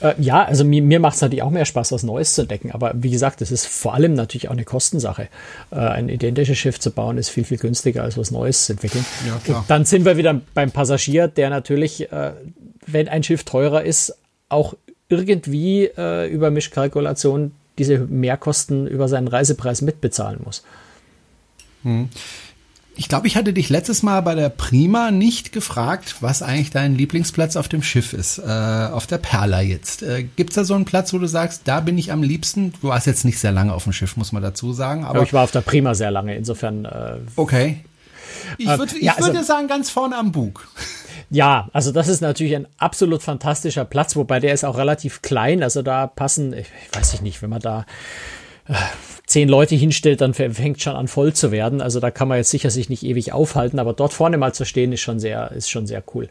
[0.00, 2.72] Äh, ja, also mir, mir macht es natürlich auch mehr Spaß, was Neues zu entdecken.
[2.72, 5.28] Aber wie gesagt, es ist vor allem natürlich auch eine Kostensache.
[5.70, 9.04] Äh, ein identisches Schiff zu bauen ist viel, viel günstiger, als was Neues zu entwickeln.
[9.26, 9.58] Ja, klar.
[9.60, 12.32] Und dann sind wir wieder beim Passagier, der natürlich, äh,
[12.86, 14.16] wenn ein Schiff teurer ist,
[14.48, 14.74] auch
[15.08, 20.62] irgendwie äh, über Mischkalkulation diese Mehrkosten über seinen Reisepreis mitbezahlen muss.
[21.82, 22.08] Hm.
[23.00, 26.94] Ich glaube, ich hatte dich letztes Mal bei der Prima nicht gefragt, was eigentlich dein
[26.94, 30.02] Lieblingsplatz auf dem Schiff ist, äh, auf der Perla jetzt.
[30.02, 32.74] Äh, Gibt es da so einen Platz, wo du sagst, da bin ich am liebsten?
[32.82, 35.04] Du warst jetzt nicht sehr lange auf dem Schiff, muss man dazu sagen.
[35.04, 36.84] Aber, aber ich war auf der Prima sehr lange, insofern.
[36.84, 37.82] Äh, okay.
[38.58, 40.68] Ich würde äh, ja, also, würd sagen, ganz vorne am Bug.
[41.30, 45.62] Ja, also das ist natürlich ein absolut fantastischer Platz, wobei der ist auch relativ klein.
[45.62, 47.86] Also da passen, ich weiß ich nicht, wenn man da
[49.30, 51.80] zehn Leute hinstellt, dann fängt schon an voll zu werden.
[51.80, 54.64] Also da kann man jetzt sicher sich nicht ewig aufhalten, aber dort vorne mal zu
[54.64, 56.28] stehen ist schon sehr, ist schon sehr cool.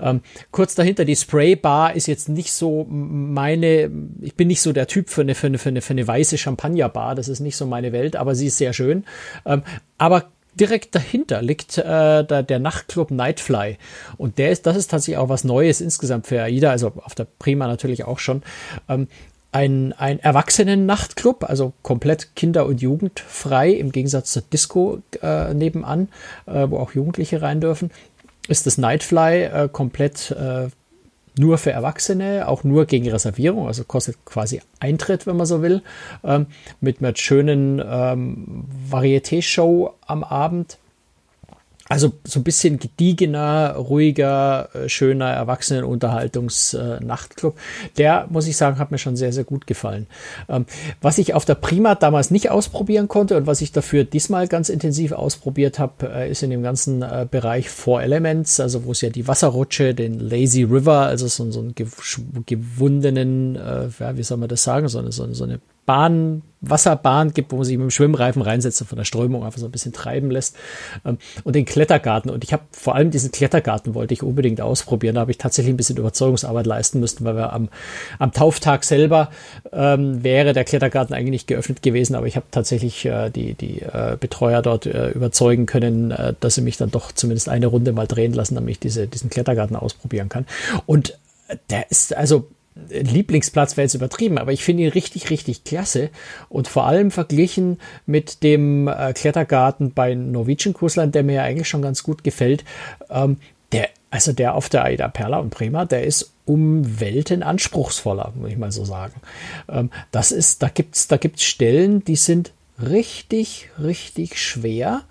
[0.00, 3.88] Ähm, kurz dahinter die Spray Bar ist jetzt nicht so meine,
[4.20, 6.38] ich bin nicht so der Typ für eine, für eine, für eine, für eine weiße
[6.38, 7.14] Champagner Bar.
[7.14, 9.04] Das ist nicht so meine Welt, aber sie ist sehr schön.
[9.46, 9.62] Ähm,
[9.96, 13.78] aber direkt dahinter liegt äh, der, der Nachtclub Nightfly.
[14.16, 17.28] Und der ist, das ist tatsächlich auch was Neues insgesamt für AIDA, also auf der
[17.38, 18.42] Prima natürlich auch schon.
[18.88, 19.06] Ähm,
[19.52, 26.08] ein, ein Erwachsenen-Nachtclub, also komplett kinder- und jugendfrei, im Gegensatz zur Disco äh, nebenan,
[26.46, 27.90] äh, wo auch Jugendliche rein dürfen,
[28.48, 30.68] ist das Nightfly äh, komplett äh,
[31.38, 35.82] nur für Erwachsene, auch nur gegen Reservierung, also kostet quasi Eintritt, wenn man so will,
[36.24, 36.46] ähm,
[36.80, 40.78] mit einer schönen ähm, Varieté-Show am Abend.
[41.90, 47.56] Also so ein bisschen gediegener, ruhiger, äh, schöner Erwachsenenunterhaltungs-Nachtclub.
[47.98, 50.06] Der, muss ich sagen, hat mir schon sehr, sehr gut gefallen.
[50.48, 50.66] Ähm,
[51.02, 54.68] was ich auf der Prima damals nicht ausprobieren konnte und was ich dafür diesmal ganz
[54.68, 59.00] intensiv ausprobiert habe, äh, ist in dem ganzen äh, Bereich Four Elements, also wo es
[59.00, 61.74] ja die Wasserrutsche, den Lazy River, also so, so einen
[62.46, 65.58] gewundenen, ja, wie soll man das sagen, so eine, so eine
[65.90, 69.58] Bahn, Wasserbahn gibt, wo man sich mit dem Schwimmreifen reinsetzt und von der Strömung einfach
[69.58, 70.54] so ein bisschen treiben lässt.
[71.04, 72.30] Ähm, und den Klettergarten.
[72.30, 75.16] Und ich habe vor allem diesen Klettergarten wollte ich unbedingt ausprobieren.
[75.16, 77.70] Da habe ich tatsächlich ein bisschen Überzeugungsarbeit leisten müssen, weil wir am,
[78.20, 79.30] am Tauftag selber
[79.72, 82.14] ähm, wäre der Klettergarten eigentlich nicht geöffnet gewesen.
[82.14, 86.54] Aber ich habe tatsächlich äh, die, die äh, Betreuer dort äh, überzeugen können, äh, dass
[86.54, 89.74] sie mich dann doch zumindest eine Runde mal drehen lassen, damit ich diese, diesen Klettergarten
[89.74, 90.46] ausprobieren kann.
[90.86, 91.18] Und
[91.68, 96.10] der ist also Lieblingsplatz wäre jetzt übertrieben, aber ich finde ihn richtig, richtig klasse.
[96.48, 101.68] Und vor allem verglichen mit dem äh, Klettergarten bei Norwegian Kursland, der mir ja eigentlich
[101.68, 102.64] schon ganz gut gefällt,
[103.10, 103.38] ähm,
[103.72, 108.50] der, also der auf der Aida Perla und Prima, der ist um Welten anspruchsvoller, muss
[108.50, 109.14] ich mal so sagen.
[109.68, 115.02] Ähm, das ist, da gibt's, da gibt's Stellen, die sind richtig, richtig schwer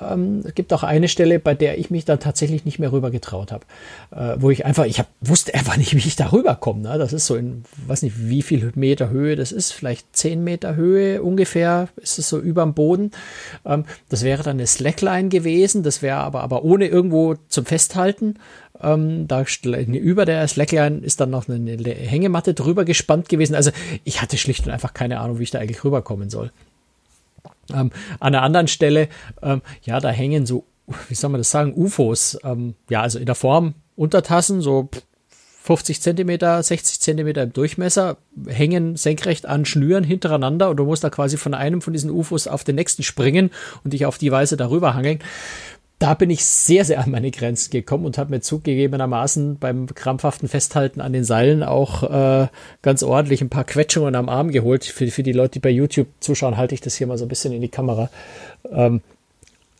[0.00, 3.10] ähm, es gibt auch eine Stelle, bei der ich mich dann tatsächlich nicht mehr rüber
[3.10, 3.64] getraut habe,
[4.10, 6.82] äh, wo ich einfach, ich hab, wusste einfach nicht, wie ich da rüberkomme.
[6.82, 6.98] Ne?
[6.98, 10.76] Das ist so in, weiß nicht, wie viel Meter Höhe das ist, vielleicht zehn Meter
[10.76, 13.10] Höhe ungefähr, ist es so überm Boden.
[13.64, 18.34] Ähm, das wäre dann eine Slackline gewesen, das wäre aber, aber ohne irgendwo zum Festhalten.
[18.80, 23.54] Ähm, da über der Slackline ist dann noch eine Hängematte drüber gespannt gewesen.
[23.54, 23.70] Also
[24.04, 26.50] ich hatte schlicht und einfach keine Ahnung, wie ich da eigentlich rüberkommen soll.
[27.70, 29.08] Ähm, an einer anderen Stelle,
[29.42, 30.64] ähm, ja, da hängen so,
[31.08, 34.88] wie soll man das sagen, UFOs, ähm, ja, also in der Form Untertassen, so
[35.62, 38.16] 50 Zentimeter, 60 Zentimeter im Durchmesser,
[38.48, 42.48] hängen senkrecht an Schnüren hintereinander und du musst da quasi von einem von diesen UFOs
[42.48, 43.50] auf den nächsten springen
[43.84, 45.20] und dich auf die Weise darüber hangeln
[46.02, 50.48] da bin ich sehr, sehr an meine Grenzen gekommen und habe mir zugegebenermaßen beim krampfhaften
[50.48, 52.48] Festhalten an den Seilen auch äh,
[52.82, 54.84] ganz ordentlich ein paar Quetschungen am Arm geholt.
[54.84, 57.28] Für, für die Leute, die bei YouTube zuschauen, halte ich das hier mal so ein
[57.28, 58.10] bisschen in die Kamera.
[58.68, 59.00] Ähm,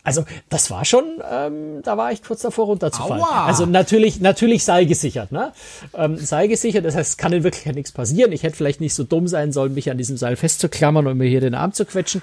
[0.04, 3.22] also das war schon, ähm, da war ich kurz davor runterzufallen.
[3.22, 3.46] Aua.
[3.46, 5.52] Also natürlich, natürlich seilgesichert, ne?
[5.92, 8.30] Ähm, seilgesichert, das heißt, es kann in Wirklichkeit nichts passieren.
[8.30, 11.28] Ich hätte vielleicht nicht so dumm sein sollen, mich an diesem Seil festzuklammern und mir
[11.28, 12.22] hier den Arm zu quetschen.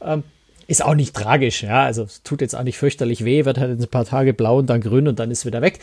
[0.00, 0.22] Ähm,
[0.70, 1.82] ist auch nicht tragisch, ja.
[1.82, 4.70] Also es tut jetzt auch nicht fürchterlich weh, wird halt ein paar Tage blau und
[4.70, 5.80] dann grün und dann ist wieder weg.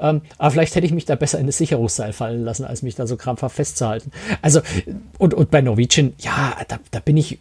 [0.00, 2.94] Ähm, aber vielleicht hätte ich mich da besser in das Sicherungsseil fallen lassen, als mich
[2.94, 4.12] da so krampfhaft festzuhalten.
[4.40, 4.60] Also,
[5.18, 7.40] und, und bei Norwegian, ja, da, da bin ich,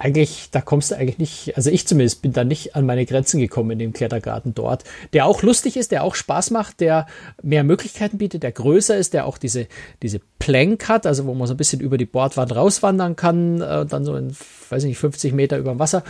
[0.00, 3.38] eigentlich, da kommst du eigentlich nicht, also ich zumindest bin da nicht an meine Grenzen
[3.38, 4.82] gekommen in dem Klettergarten dort,
[5.12, 7.06] der auch lustig ist, der auch Spaß macht, der
[7.42, 9.66] mehr Möglichkeiten bietet, der größer ist, der auch diese,
[10.02, 13.84] diese Plank hat, also wo man so ein bisschen über die Bordwand rauswandern kann, äh,
[13.84, 14.34] dann so in,
[14.70, 16.02] weiß nicht, 50 Meter über dem Wasser.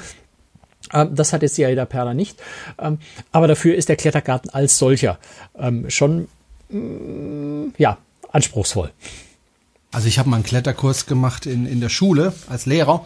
[0.92, 2.40] Ähm, das hat jetzt die Aida Perla nicht.
[2.78, 2.98] Ähm,
[3.32, 5.18] aber dafür ist der Klettergarten als solcher
[5.58, 6.28] ähm, schon,
[6.68, 7.98] mm, ja,
[8.30, 8.92] anspruchsvoll.
[9.90, 13.04] Also ich habe mal einen Kletterkurs gemacht in, in der Schule als Lehrer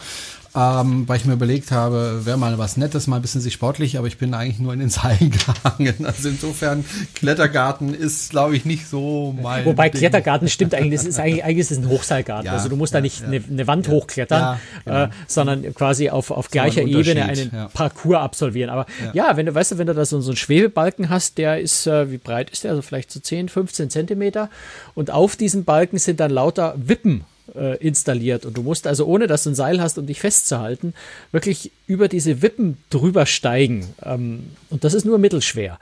[0.57, 3.99] ähm, weil ich mir überlegt habe, wäre mal was Nettes, mal ein bisschen sich sportlich,
[3.99, 6.07] aber ich bin eigentlich nur in den Seilen gehangen.
[6.07, 9.65] Also insofern, Klettergarten ist, glaube ich, nicht so mein.
[9.65, 9.99] Wobei Ding.
[9.99, 12.47] Klettergarten stimmt eigentlich, das ist eigentlich, eigentlich ist es ein Hochseilgarten.
[12.47, 13.27] Ja, also du musst ja, da nicht ja.
[13.27, 15.05] eine, eine, Wand hochklettern, genau.
[15.05, 18.71] äh, sondern quasi auf, auf gleicher Ebene einen Parcours absolvieren.
[18.71, 19.37] Aber ja.
[19.37, 22.13] wenn du, weißt du, wenn du da so, so einen Schwebebalken hast, der ist, äh,
[22.13, 22.71] wie breit ist der?
[22.71, 24.51] Also vielleicht so 10, 15 Zentimeter.
[24.95, 28.47] Und auf diesem Balken sind dann lauter Wippen äh, installiert.
[28.47, 30.95] Und du musst also, ohne dass du ein Seil hast, um dich festzuhalten,
[31.33, 33.87] wirklich über diese Wippen drüber steigen.
[34.03, 35.79] Ähm, und das ist nur mittelschwer.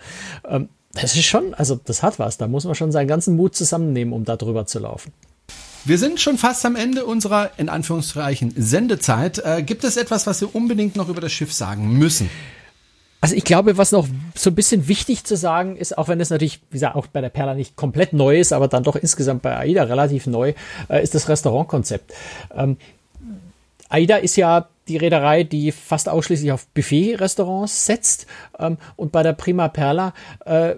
[0.48, 2.36] Ähm, das ist schon, also das hat was.
[2.38, 5.12] Da muss man schon seinen ganzen Mut zusammennehmen, um da drüber zu laufen.
[5.84, 9.38] Wir sind schon fast am Ende unserer, in Anführungszeichen, Sendezeit.
[9.44, 12.30] Äh, gibt es etwas, was wir unbedingt noch über das Schiff sagen müssen?
[13.22, 16.30] Also ich glaube, was noch so ein bisschen wichtig zu sagen ist, auch wenn es
[16.30, 19.42] natürlich, wie gesagt, auch bei der Perla nicht komplett neu ist, aber dann doch insgesamt
[19.42, 20.54] bei AIDA relativ neu,
[20.88, 22.12] äh, ist das Restaurantkonzept.
[22.52, 22.76] Ähm,
[23.88, 28.26] AIDA ist ja die Reederei, die fast ausschließlich auf Buffet-Restaurants setzt.
[28.58, 30.74] Ähm, und bei der Prima Perla äh,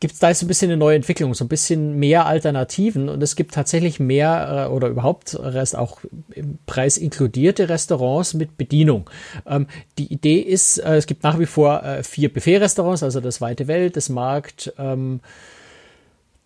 [0.00, 3.22] gibt es da ist ein bisschen eine neue Entwicklung, so ein bisschen mehr Alternativen und
[3.22, 6.00] es gibt tatsächlich mehr äh, oder überhaupt Rest auch
[6.34, 9.10] im Preis inkludierte Restaurants mit Bedienung.
[9.46, 9.66] Ähm,
[9.98, 13.66] die Idee ist, äh, es gibt nach wie vor äh, vier Buffet-Restaurants, also das Weite
[13.66, 15.20] Welt, das Markt, ähm,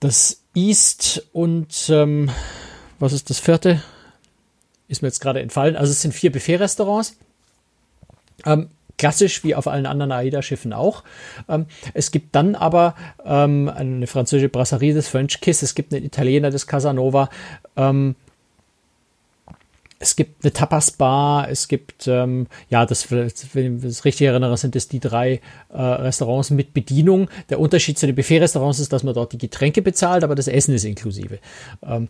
[0.01, 2.31] das East und ähm,
[2.99, 3.83] was ist das vierte?
[4.89, 5.77] Ist mir jetzt gerade entfallen.
[5.77, 7.17] Also es sind vier Buffet-Restaurants.
[8.47, 8.69] Ähm,
[9.03, 11.03] klassisch wie auf allen anderen AIDA-Schiffen auch.
[11.49, 16.05] Ähm, es gibt dann aber ähm, eine französische Brasserie des French Kiss, es gibt einen
[16.05, 17.29] Italiener des Casanova,
[17.77, 18.15] ähm,
[19.99, 24.77] es gibt eine Tapas-Bar, es gibt, ähm, ja, das, wenn ich das richtig erinnere, sind
[24.77, 27.29] es die drei äh, Restaurants mit Bedienung.
[27.51, 30.77] Der Unterschied zu den Buffet-Restaurants ist, dass man dort die Getränke bezahlt, aber das Essen
[30.77, 31.41] ist inklusive.
[31.85, 32.09] Ähm,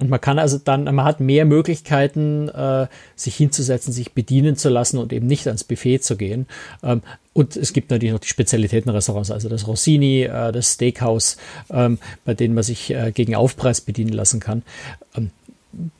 [0.00, 4.68] und man kann also dann, man hat mehr Möglichkeiten, äh, sich hinzusetzen, sich bedienen zu
[4.68, 6.46] lassen und eben nicht ans Buffet zu gehen.
[6.82, 7.02] Ähm,
[7.32, 11.36] und es gibt natürlich noch die Spezialitätenrestaurants, also das Rossini, äh, das Steakhouse,
[11.70, 14.62] ähm, bei denen man sich äh, gegen Aufpreis bedienen lassen kann.
[15.16, 15.30] Ähm,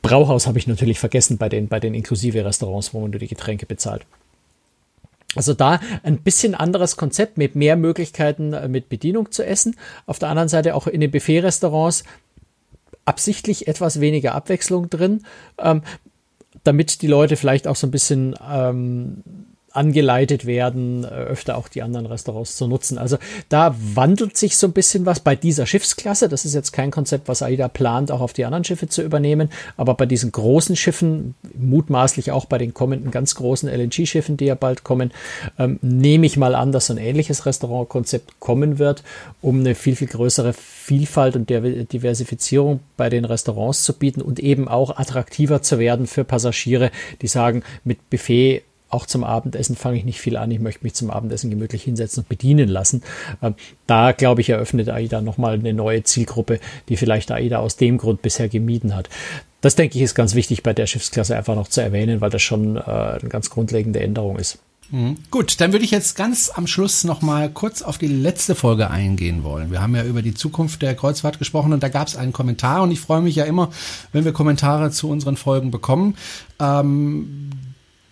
[0.03, 3.29] Brauhaus habe ich natürlich vergessen bei den, bei den inklusive Restaurants, wo man nur die
[3.29, 4.07] Getränke bezahlt.
[5.37, 9.77] Also da ein bisschen anderes Konzept mit mehr Möglichkeiten äh, mit Bedienung zu essen.
[10.07, 12.05] Auf der anderen Seite auch in den Buffet-Restaurants
[13.05, 15.23] absichtlich etwas weniger Abwechslung drin,
[15.59, 15.83] ähm,
[16.63, 19.23] damit die Leute vielleicht auch so ein bisschen ähm,
[19.75, 22.97] angeleitet werden, äh, öfter auch die anderen Restaurants zu nutzen.
[22.97, 26.29] Also da wandelt sich so ein bisschen was bei dieser Schiffsklasse.
[26.29, 29.51] Das ist jetzt kein Konzept, was AIDA plant, auch auf die anderen Schiffe zu übernehmen.
[29.77, 34.55] Aber bei diesen großen Schiffen, mutmaßlich auch bei den kommenden ganz großen LNG-Schiffen, die ja
[34.55, 35.13] bald kommen,
[35.59, 39.03] ähm, nehme ich mal an, dass so ein ähnliches Restaurantkonzept kommen wird,
[39.43, 44.69] um eine viel, viel größere Vielfalt und Diversifizierung bei den Restaurants zu bieten und eben
[44.69, 48.63] auch attraktiver zu werden für Passagiere, die sagen, mit Buffet
[48.95, 50.51] auch zum Abendessen fange ich nicht viel an.
[50.51, 53.03] Ich möchte mich zum Abendessen gemütlich hinsetzen und bedienen lassen.
[53.43, 53.55] Ähm,
[53.87, 58.23] da, glaube ich, eröffnet AIDA nochmal eine neue Zielgruppe, die vielleicht AIDA aus dem Grund
[58.23, 59.11] bisher gemieden hat.
[59.61, 62.43] Das, denke ich, ist ganz wichtig bei der Schiffsklasse einfach noch zu erwähnen, weil das
[62.43, 64.59] schon äh, eine ganz grundlegende Änderung ist.
[64.91, 65.17] Mhm.
[65.31, 68.91] Gut, dann würde ich jetzt ganz am Schluss noch mal kurz auf die letzte Folge
[68.91, 69.71] eingehen wollen.
[69.71, 72.83] Wir haben ja über die Zukunft der Kreuzfahrt gesprochen und da gab es einen Kommentar
[72.83, 73.71] und ich freue mich ja immer,
[74.13, 76.17] wenn wir Kommentare zu unseren Folgen bekommen.
[76.61, 77.51] Ähm,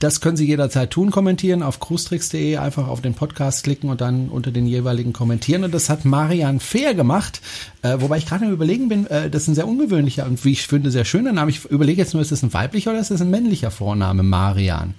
[0.02, 4.28] das können Sie jederzeit tun, kommentieren auf cruestricks.de, einfach auf den Podcast klicken und dann
[4.28, 5.62] unter den jeweiligen kommentieren.
[5.62, 7.40] Und das hat Marian Fair gemacht,
[7.82, 10.52] äh, wobei ich gerade am überlegen bin, äh, das ist ein sehr ungewöhnlicher und wie
[10.52, 11.50] ich finde sehr schöner Name.
[11.50, 14.94] Ich überlege jetzt nur, ist das ein weiblicher oder ist das ein männlicher Vorname, Marian?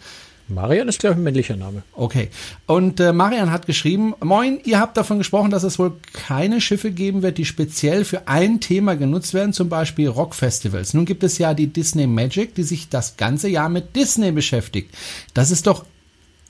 [0.48, 1.84] Marian ist, glaube ich, ein männlicher Name.
[1.94, 2.30] Okay.
[2.66, 6.92] Und äh, Marian hat geschrieben, Moin, ihr habt davon gesprochen, dass es wohl keine Schiffe
[6.92, 10.94] geben wird, die speziell für ein Thema genutzt werden, zum Beispiel Rockfestivals.
[10.94, 14.94] Nun gibt es ja die Disney Magic, die sich das ganze Jahr mit Disney beschäftigt.
[15.34, 15.86] Das ist doch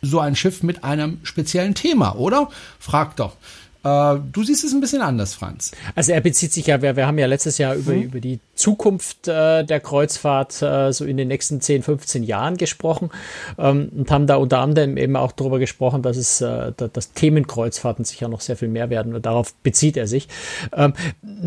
[0.01, 2.49] so ein Schiff mit einem speziellen Thema, oder?
[2.79, 3.37] Frag doch.
[3.83, 5.71] Äh, du siehst es ein bisschen anders, Franz.
[5.95, 8.03] Also er bezieht sich ja, wir, wir haben ja letztes Jahr über, mhm.
[8.03, 13.09] über die Zukunft äh, der Kreuzfahrt äh, so in den nächsten 10, 15 Jahren gesprochen
[13.57, 18.05] ähm, und haben da unter anderem eben auch darüber gesprochen, dass es äh, dass Themenkreuzfahrten
[18.05, 20.27] sicher noch sehr viel mehr werden und darauf bezieht er sich.
[20.75, 20.93] Ähm,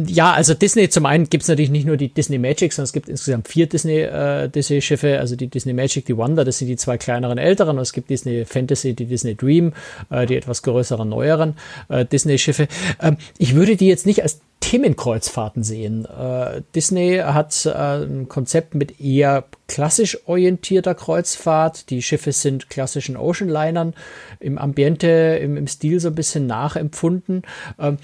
[0.06, 2.92] ja, also Disney zum einen gibt es natürlich nicht nur die Disney Magic, sondern es
[2.92, 6.68] gibt insgesamt vier Disney äh, Disney Schiffe, also die Disney Magic, die Wonder, das sind
[6.68, 9.72] die zwei kleineren älteren und es gibt Disney Fantasy, die Disney Dream,
[10.10, 11.54] äh, die etwas größeren neueren
[11.88, 12.68] äh, Disney Schiffe.
[13.00, 16.06] Ähm, ich würde die jetzt nicht als Themenkreuzfahrten sehen.
[16.06, 21.90] Äh, Disney hat äh, ein Konzept mit eher klassisch orientierter Kreuzfahrt.
[21.90, 23.94] Die Schiffe sind klassischen Oceanlinern
[24.40, 27.42] im Ambiente, im, im Stil so ein bisschen nachempfunden.
[27.78, 27.98] Ähm,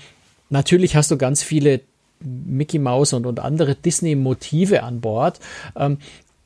[0.51, 1.81] natürlich hast du ganz viele
[2.21, 5.41] Mickey Mouse und, und andere Disney-Motive an Bord.
[5.75, 5.99] Ähm,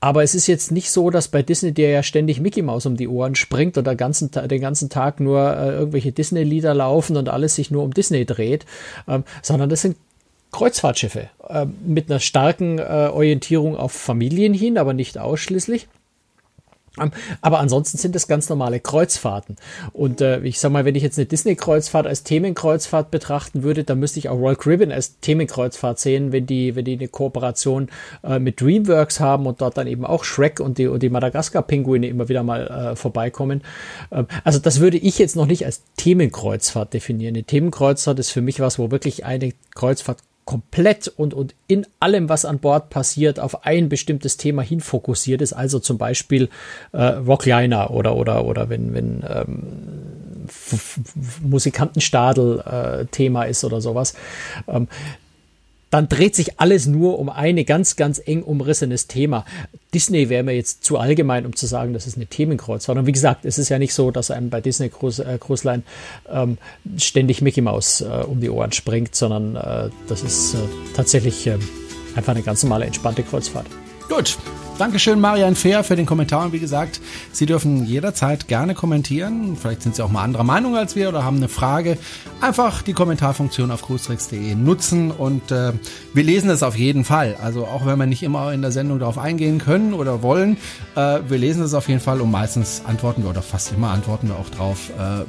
[0.06, 2.96] aber es ist jetzt nicht so, dass bei Disney dir ja ständig Mickey Mouse um
[2.96, 7.56] die Ohren springt den ganzen, den ganzen Tag nur äh, irgendwelche Disney-Lieder laufen und alles
[7.56, 8.66] sich nur um Disney dreht,
[9.08, 9.96] ähm, sondern das sind
[10.52, 15.88] Kreuzfahrtschiffe äh, mit einer starken äh, Orientierung auf Familien hin, aber nicht ausschließlich.
[17.40, 19.56] Aber ansonsten sind es ganz normale Kreuzfahrten.
[19.92, 23.98] Und äh, ich sag mal, wenn ich jetzt eine Disney-Kreuzfahrt als Themenkreuzfahrt betrachten würde, dann
[23.98, 27.88] müsste ich auch Royal Caribbean als Themenkreuzfahrt sehen, wenn die, wenn die eine Kooperation
[28.24, 32.08] äh, mit DreamWorks haben und dort dann eben auch Shrek und die, und die Madagaskar-Pinguine
[32.08, 33.62] immer wieder mal äh, vorbeikommen.
[34.10, 37.34] Ähm, also das würde ich jetzt noch nicht als Themenkreuzfahrt definieren.
[37.34, 42.28] Eine Themenkreuzfahrt ist für mich was, wo wirklich eine Kreuzfahrt komplett und, und in allem,
[42.28, 45.52] was an Bord passiert, auf ein bestimmtes Thema hin fokussiert ist.
[45.52, 46.48] Also zum Beispiel
[46.92, 50.46] äh, Rockliner oder oder oder wenn wenn ähm,
[51.42, 54.14] Musikantenstadel äh, Thema ist oder sowas.
[54.68, 54.86] Ähm,
[55.90, 59.44] dann dreht sich alles nur um eine ganz, ganz eng umrissenes Thema.
[59.94, 62.98] Disney wäre mir jetzt zu allgemein, um zu sagen, das ist eine Themenkreuzfahrt.
[62.98, 65.38] Und wie gesagt, es ist ja nicht so, dass einem bei Disney Cruise, äh,
[66.28, 66.58] ähm,
[66.98, 70.58] ständig Mickey Mouse äh, um die Ohren springt, sondern äh, das ist äh,
[70.94, 71.58] tatsächlich äh,
[72.16, 73.66] einfach eine ganz normale, entspannte Kreuzfahrt.
[74.08, 74.36] Gut,
[74.78, 76.44] Dankeschön, Marian Fehr, für den Kommentar.
[76.44, 77.00] Und wie gesagt,
[77.32, 79.56] Sie dürfen jederzeit gerne kommentieren.
[79.56, 81.96] Vielleicht sind Sie auch mal anderer Meinung als wir oder haben eine Frage.
[82.42, 85.72] Einfach die Kommentarfunktion auf cruistricks.de nutzen und äh,
[86.12, 87.36] wir lesen es auf jeden Fall.
[87.42, 90.58] Also auch wenn wir nicht immer in der Sendung darauf eingehen können oder wollen,
[90.94, 94.28] äh, wir lesen es auf jeden Fall und meistens antworten wir oder fast immer antworten
[94.28, 95.24] wir auch drauf, äh,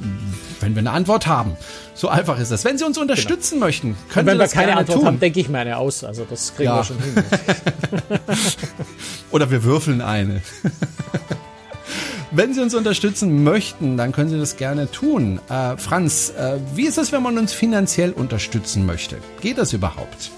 [0.60, 1.56] wenn wir eine Antwort haben.
[1.94, 2.64] So einfach ist das.
[2.64, 3.66] Wenn Sie uns unterstützen genau.
[3.66, 4.66] möchten, können und Sie das gerne tun.
[4.66, 5.06] Wenn wir keine Antwort tun.
[5.06, 6.04] haben, denke ich mir eine aus.
[6.04, 6.76] Also das kriegen ja.
[6.76, 7.14] wir schon hin.
[9.30, 10.42] Oder wir würfeln eine.
[12.30, 15.40] Wenn Sie uns unterstützen möchten, dann können Sie das gerne tun.
[15.48, 19.16] Äh, Franz, äh, wie ist es, wenn man uns finanziell unterstützen möchte?
[19.40, 20.30] Geht das überhaupt?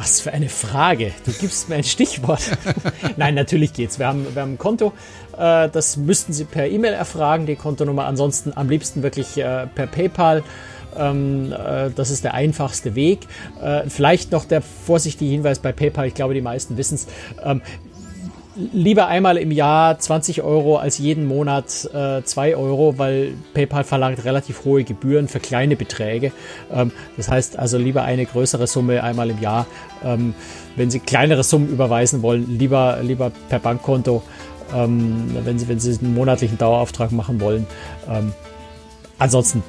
[0.00, 1.12] Was für eine Frage.
[1.26, 2.40] Du gibst mir ein Stichwort.
[3.18, 3.98] Nein, natürlich geht's.
[3.98, 4.94] Wir haben, wir haben ein Konto.
[5.36, 8.06] Äh, das müssten Sie per E-Mail erfragen, die Kontonummer.
[8.06, 10.42] Ansonsten am liebsten wirklich äh, per PayPal.
[10.96, 13.26] Ähm, äh, das ist der einfachste Weg.
[13.88, 16.06] vielleicht noch der vorsichtige Hinweis bei PayPal.
[16.06, 17.06] Ich glaube, die meisten wissen es.
[18.72, 24.24] Lieber einmal im Jahr 20 Euro als jeden Monat äh, 2 Euro, weil PayPal verlangt
[24.24, 26.32] relativ hohe Gebühren für kleine Beträge.
[26.72, 29.66] Ähm, das heißt also lieber eine größere Summe einmal im Jahr.
[30.04, 30.34] Ähm,
[30.76, 34.22] wenn Sie kleinere Summen überweisen wollen, lieber, lieber per Bankkonto,
[34.74, 37.66] ähm, wenn, Sie, wenn Sie einen monatlichen Dauerauftrag machen wollen.
[38.08, 38.32] Ähm,
[39.18, 39.62] ansonsten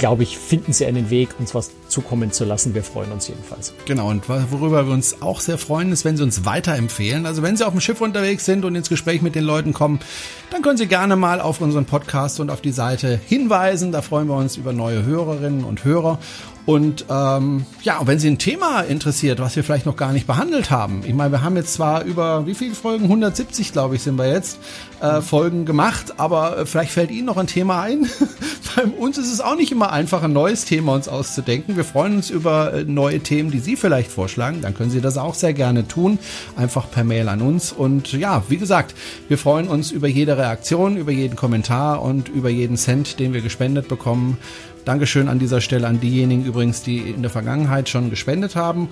[0.00, 2.74] glaube ich, finden sie einen Weg, uns was zukommen zu lassen.
[2.74, 3.74] Wir freuen uns jedenfalls.
[3.84, 7.26] Genau, und worüber wir uns auch sehr freuen, ist, wenn Sie uns weiterempfehlen.
[7.26, 10.00] Also wenn Sie auf dem Schiff unterwegs sind und ins Gespräch mit den Leuten kommen,
[10.50, 13.92] dann können Sie gerne mal auf unseren Podcast und auf die Seite hinweisen.
[13.92, 16.18] Da freuen wir uns über neue Hörerinnen und Hörer.
[16.66, 20.70] Und ähm, ja, wenn Sie ein Thema interessiert, was wir vielleicht noch gar nicht behandelt
[20.70, 21.02] haben.
[21.04, 23.04] Ich meine, wir haben jetzt zwar über wie viele Folgen?
[23.04, 24.58] 170, glaube ich, sind wir jetzt
[25.00, 28.08] äh, Folgen gemacht, aber äh, vielleicht fällt Ihnen noch ein Thema ein.
[28.76, 31.76] Bei uns ist es auch nicht immer einfach, ein neues Thema uns auszudenken.
[31.76, 34.60] Wir freuen uns über äh, neue Themen, die Sie vielleicht vorschlagen.
[34.60, 36.18] Dann können Sie das auch sehr gerne tun.
[36.56, 37.72] Einfach per Mail an uns.
[37.72, 38.94] Und ja, wie gesagt,
[39.28, 43.40] wir freuen uns über jede Reaktion, über jeden Kommentar und über jeden Cent, den wir
[43.40, 44.38] gespendet bekommen.
[44.84, 48.88] Dankeschön an dieser Stelle an diejenigen übrigens, die in der Vergangenheit schon gespendet haben.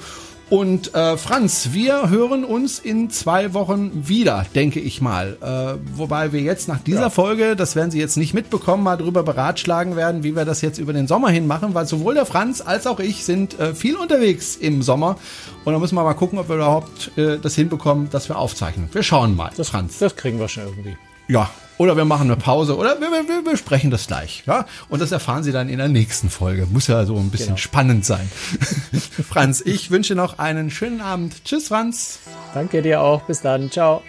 [0.51, 5.36] Und äh, Franz, wir hören uns in zwei Wochen wieder, denke ich mal.
[5.42, 7.11] Äh, wobei wir jetzt nach dieser ja.
[7.11, 10.78] Folge, das werden Sie jetzt nicht mitbekommen, mal drüber beratschlagen werden, wie wir das jetzt
[10.78, 13.96] über den Sommer hin machen, weil sowohl der Franz als auch ich sind äh, viel
[13.96, 15.16] unterwegs im Sommer.
[15.64, 18.88] Und da müssen wir mal gucken, ob wir überhaupt äh, das hinbekommen, dass wir aufzeichnen.
[18.92, 19.99] Wir schauen mal, das, Franz.
[19.99, 20.96] Das kriegen wir schon irgendwie.
[21.28, 24.43] Ja, oder wir machen eine Pause oder wir, wir, wir besprechen das gleich.
[24.47, 24.66] Ja?
[24.89, 26.66] Und das erfahren Sie dann in der nächsten Folge.
[26.66, 27.59] Muss ja so ein bisschen genau.
[27.59, 28.31] spannend sein.
[29.29, 31.45] Franz, ich wünsche noch einen schönen Abend.
[31.45, 32.18] Tschüss, Franz.
[32.53, 33.22] Danke dir auch.
[33.22, 33.70] Bis dann.
[33.70, 34.03] Ciao.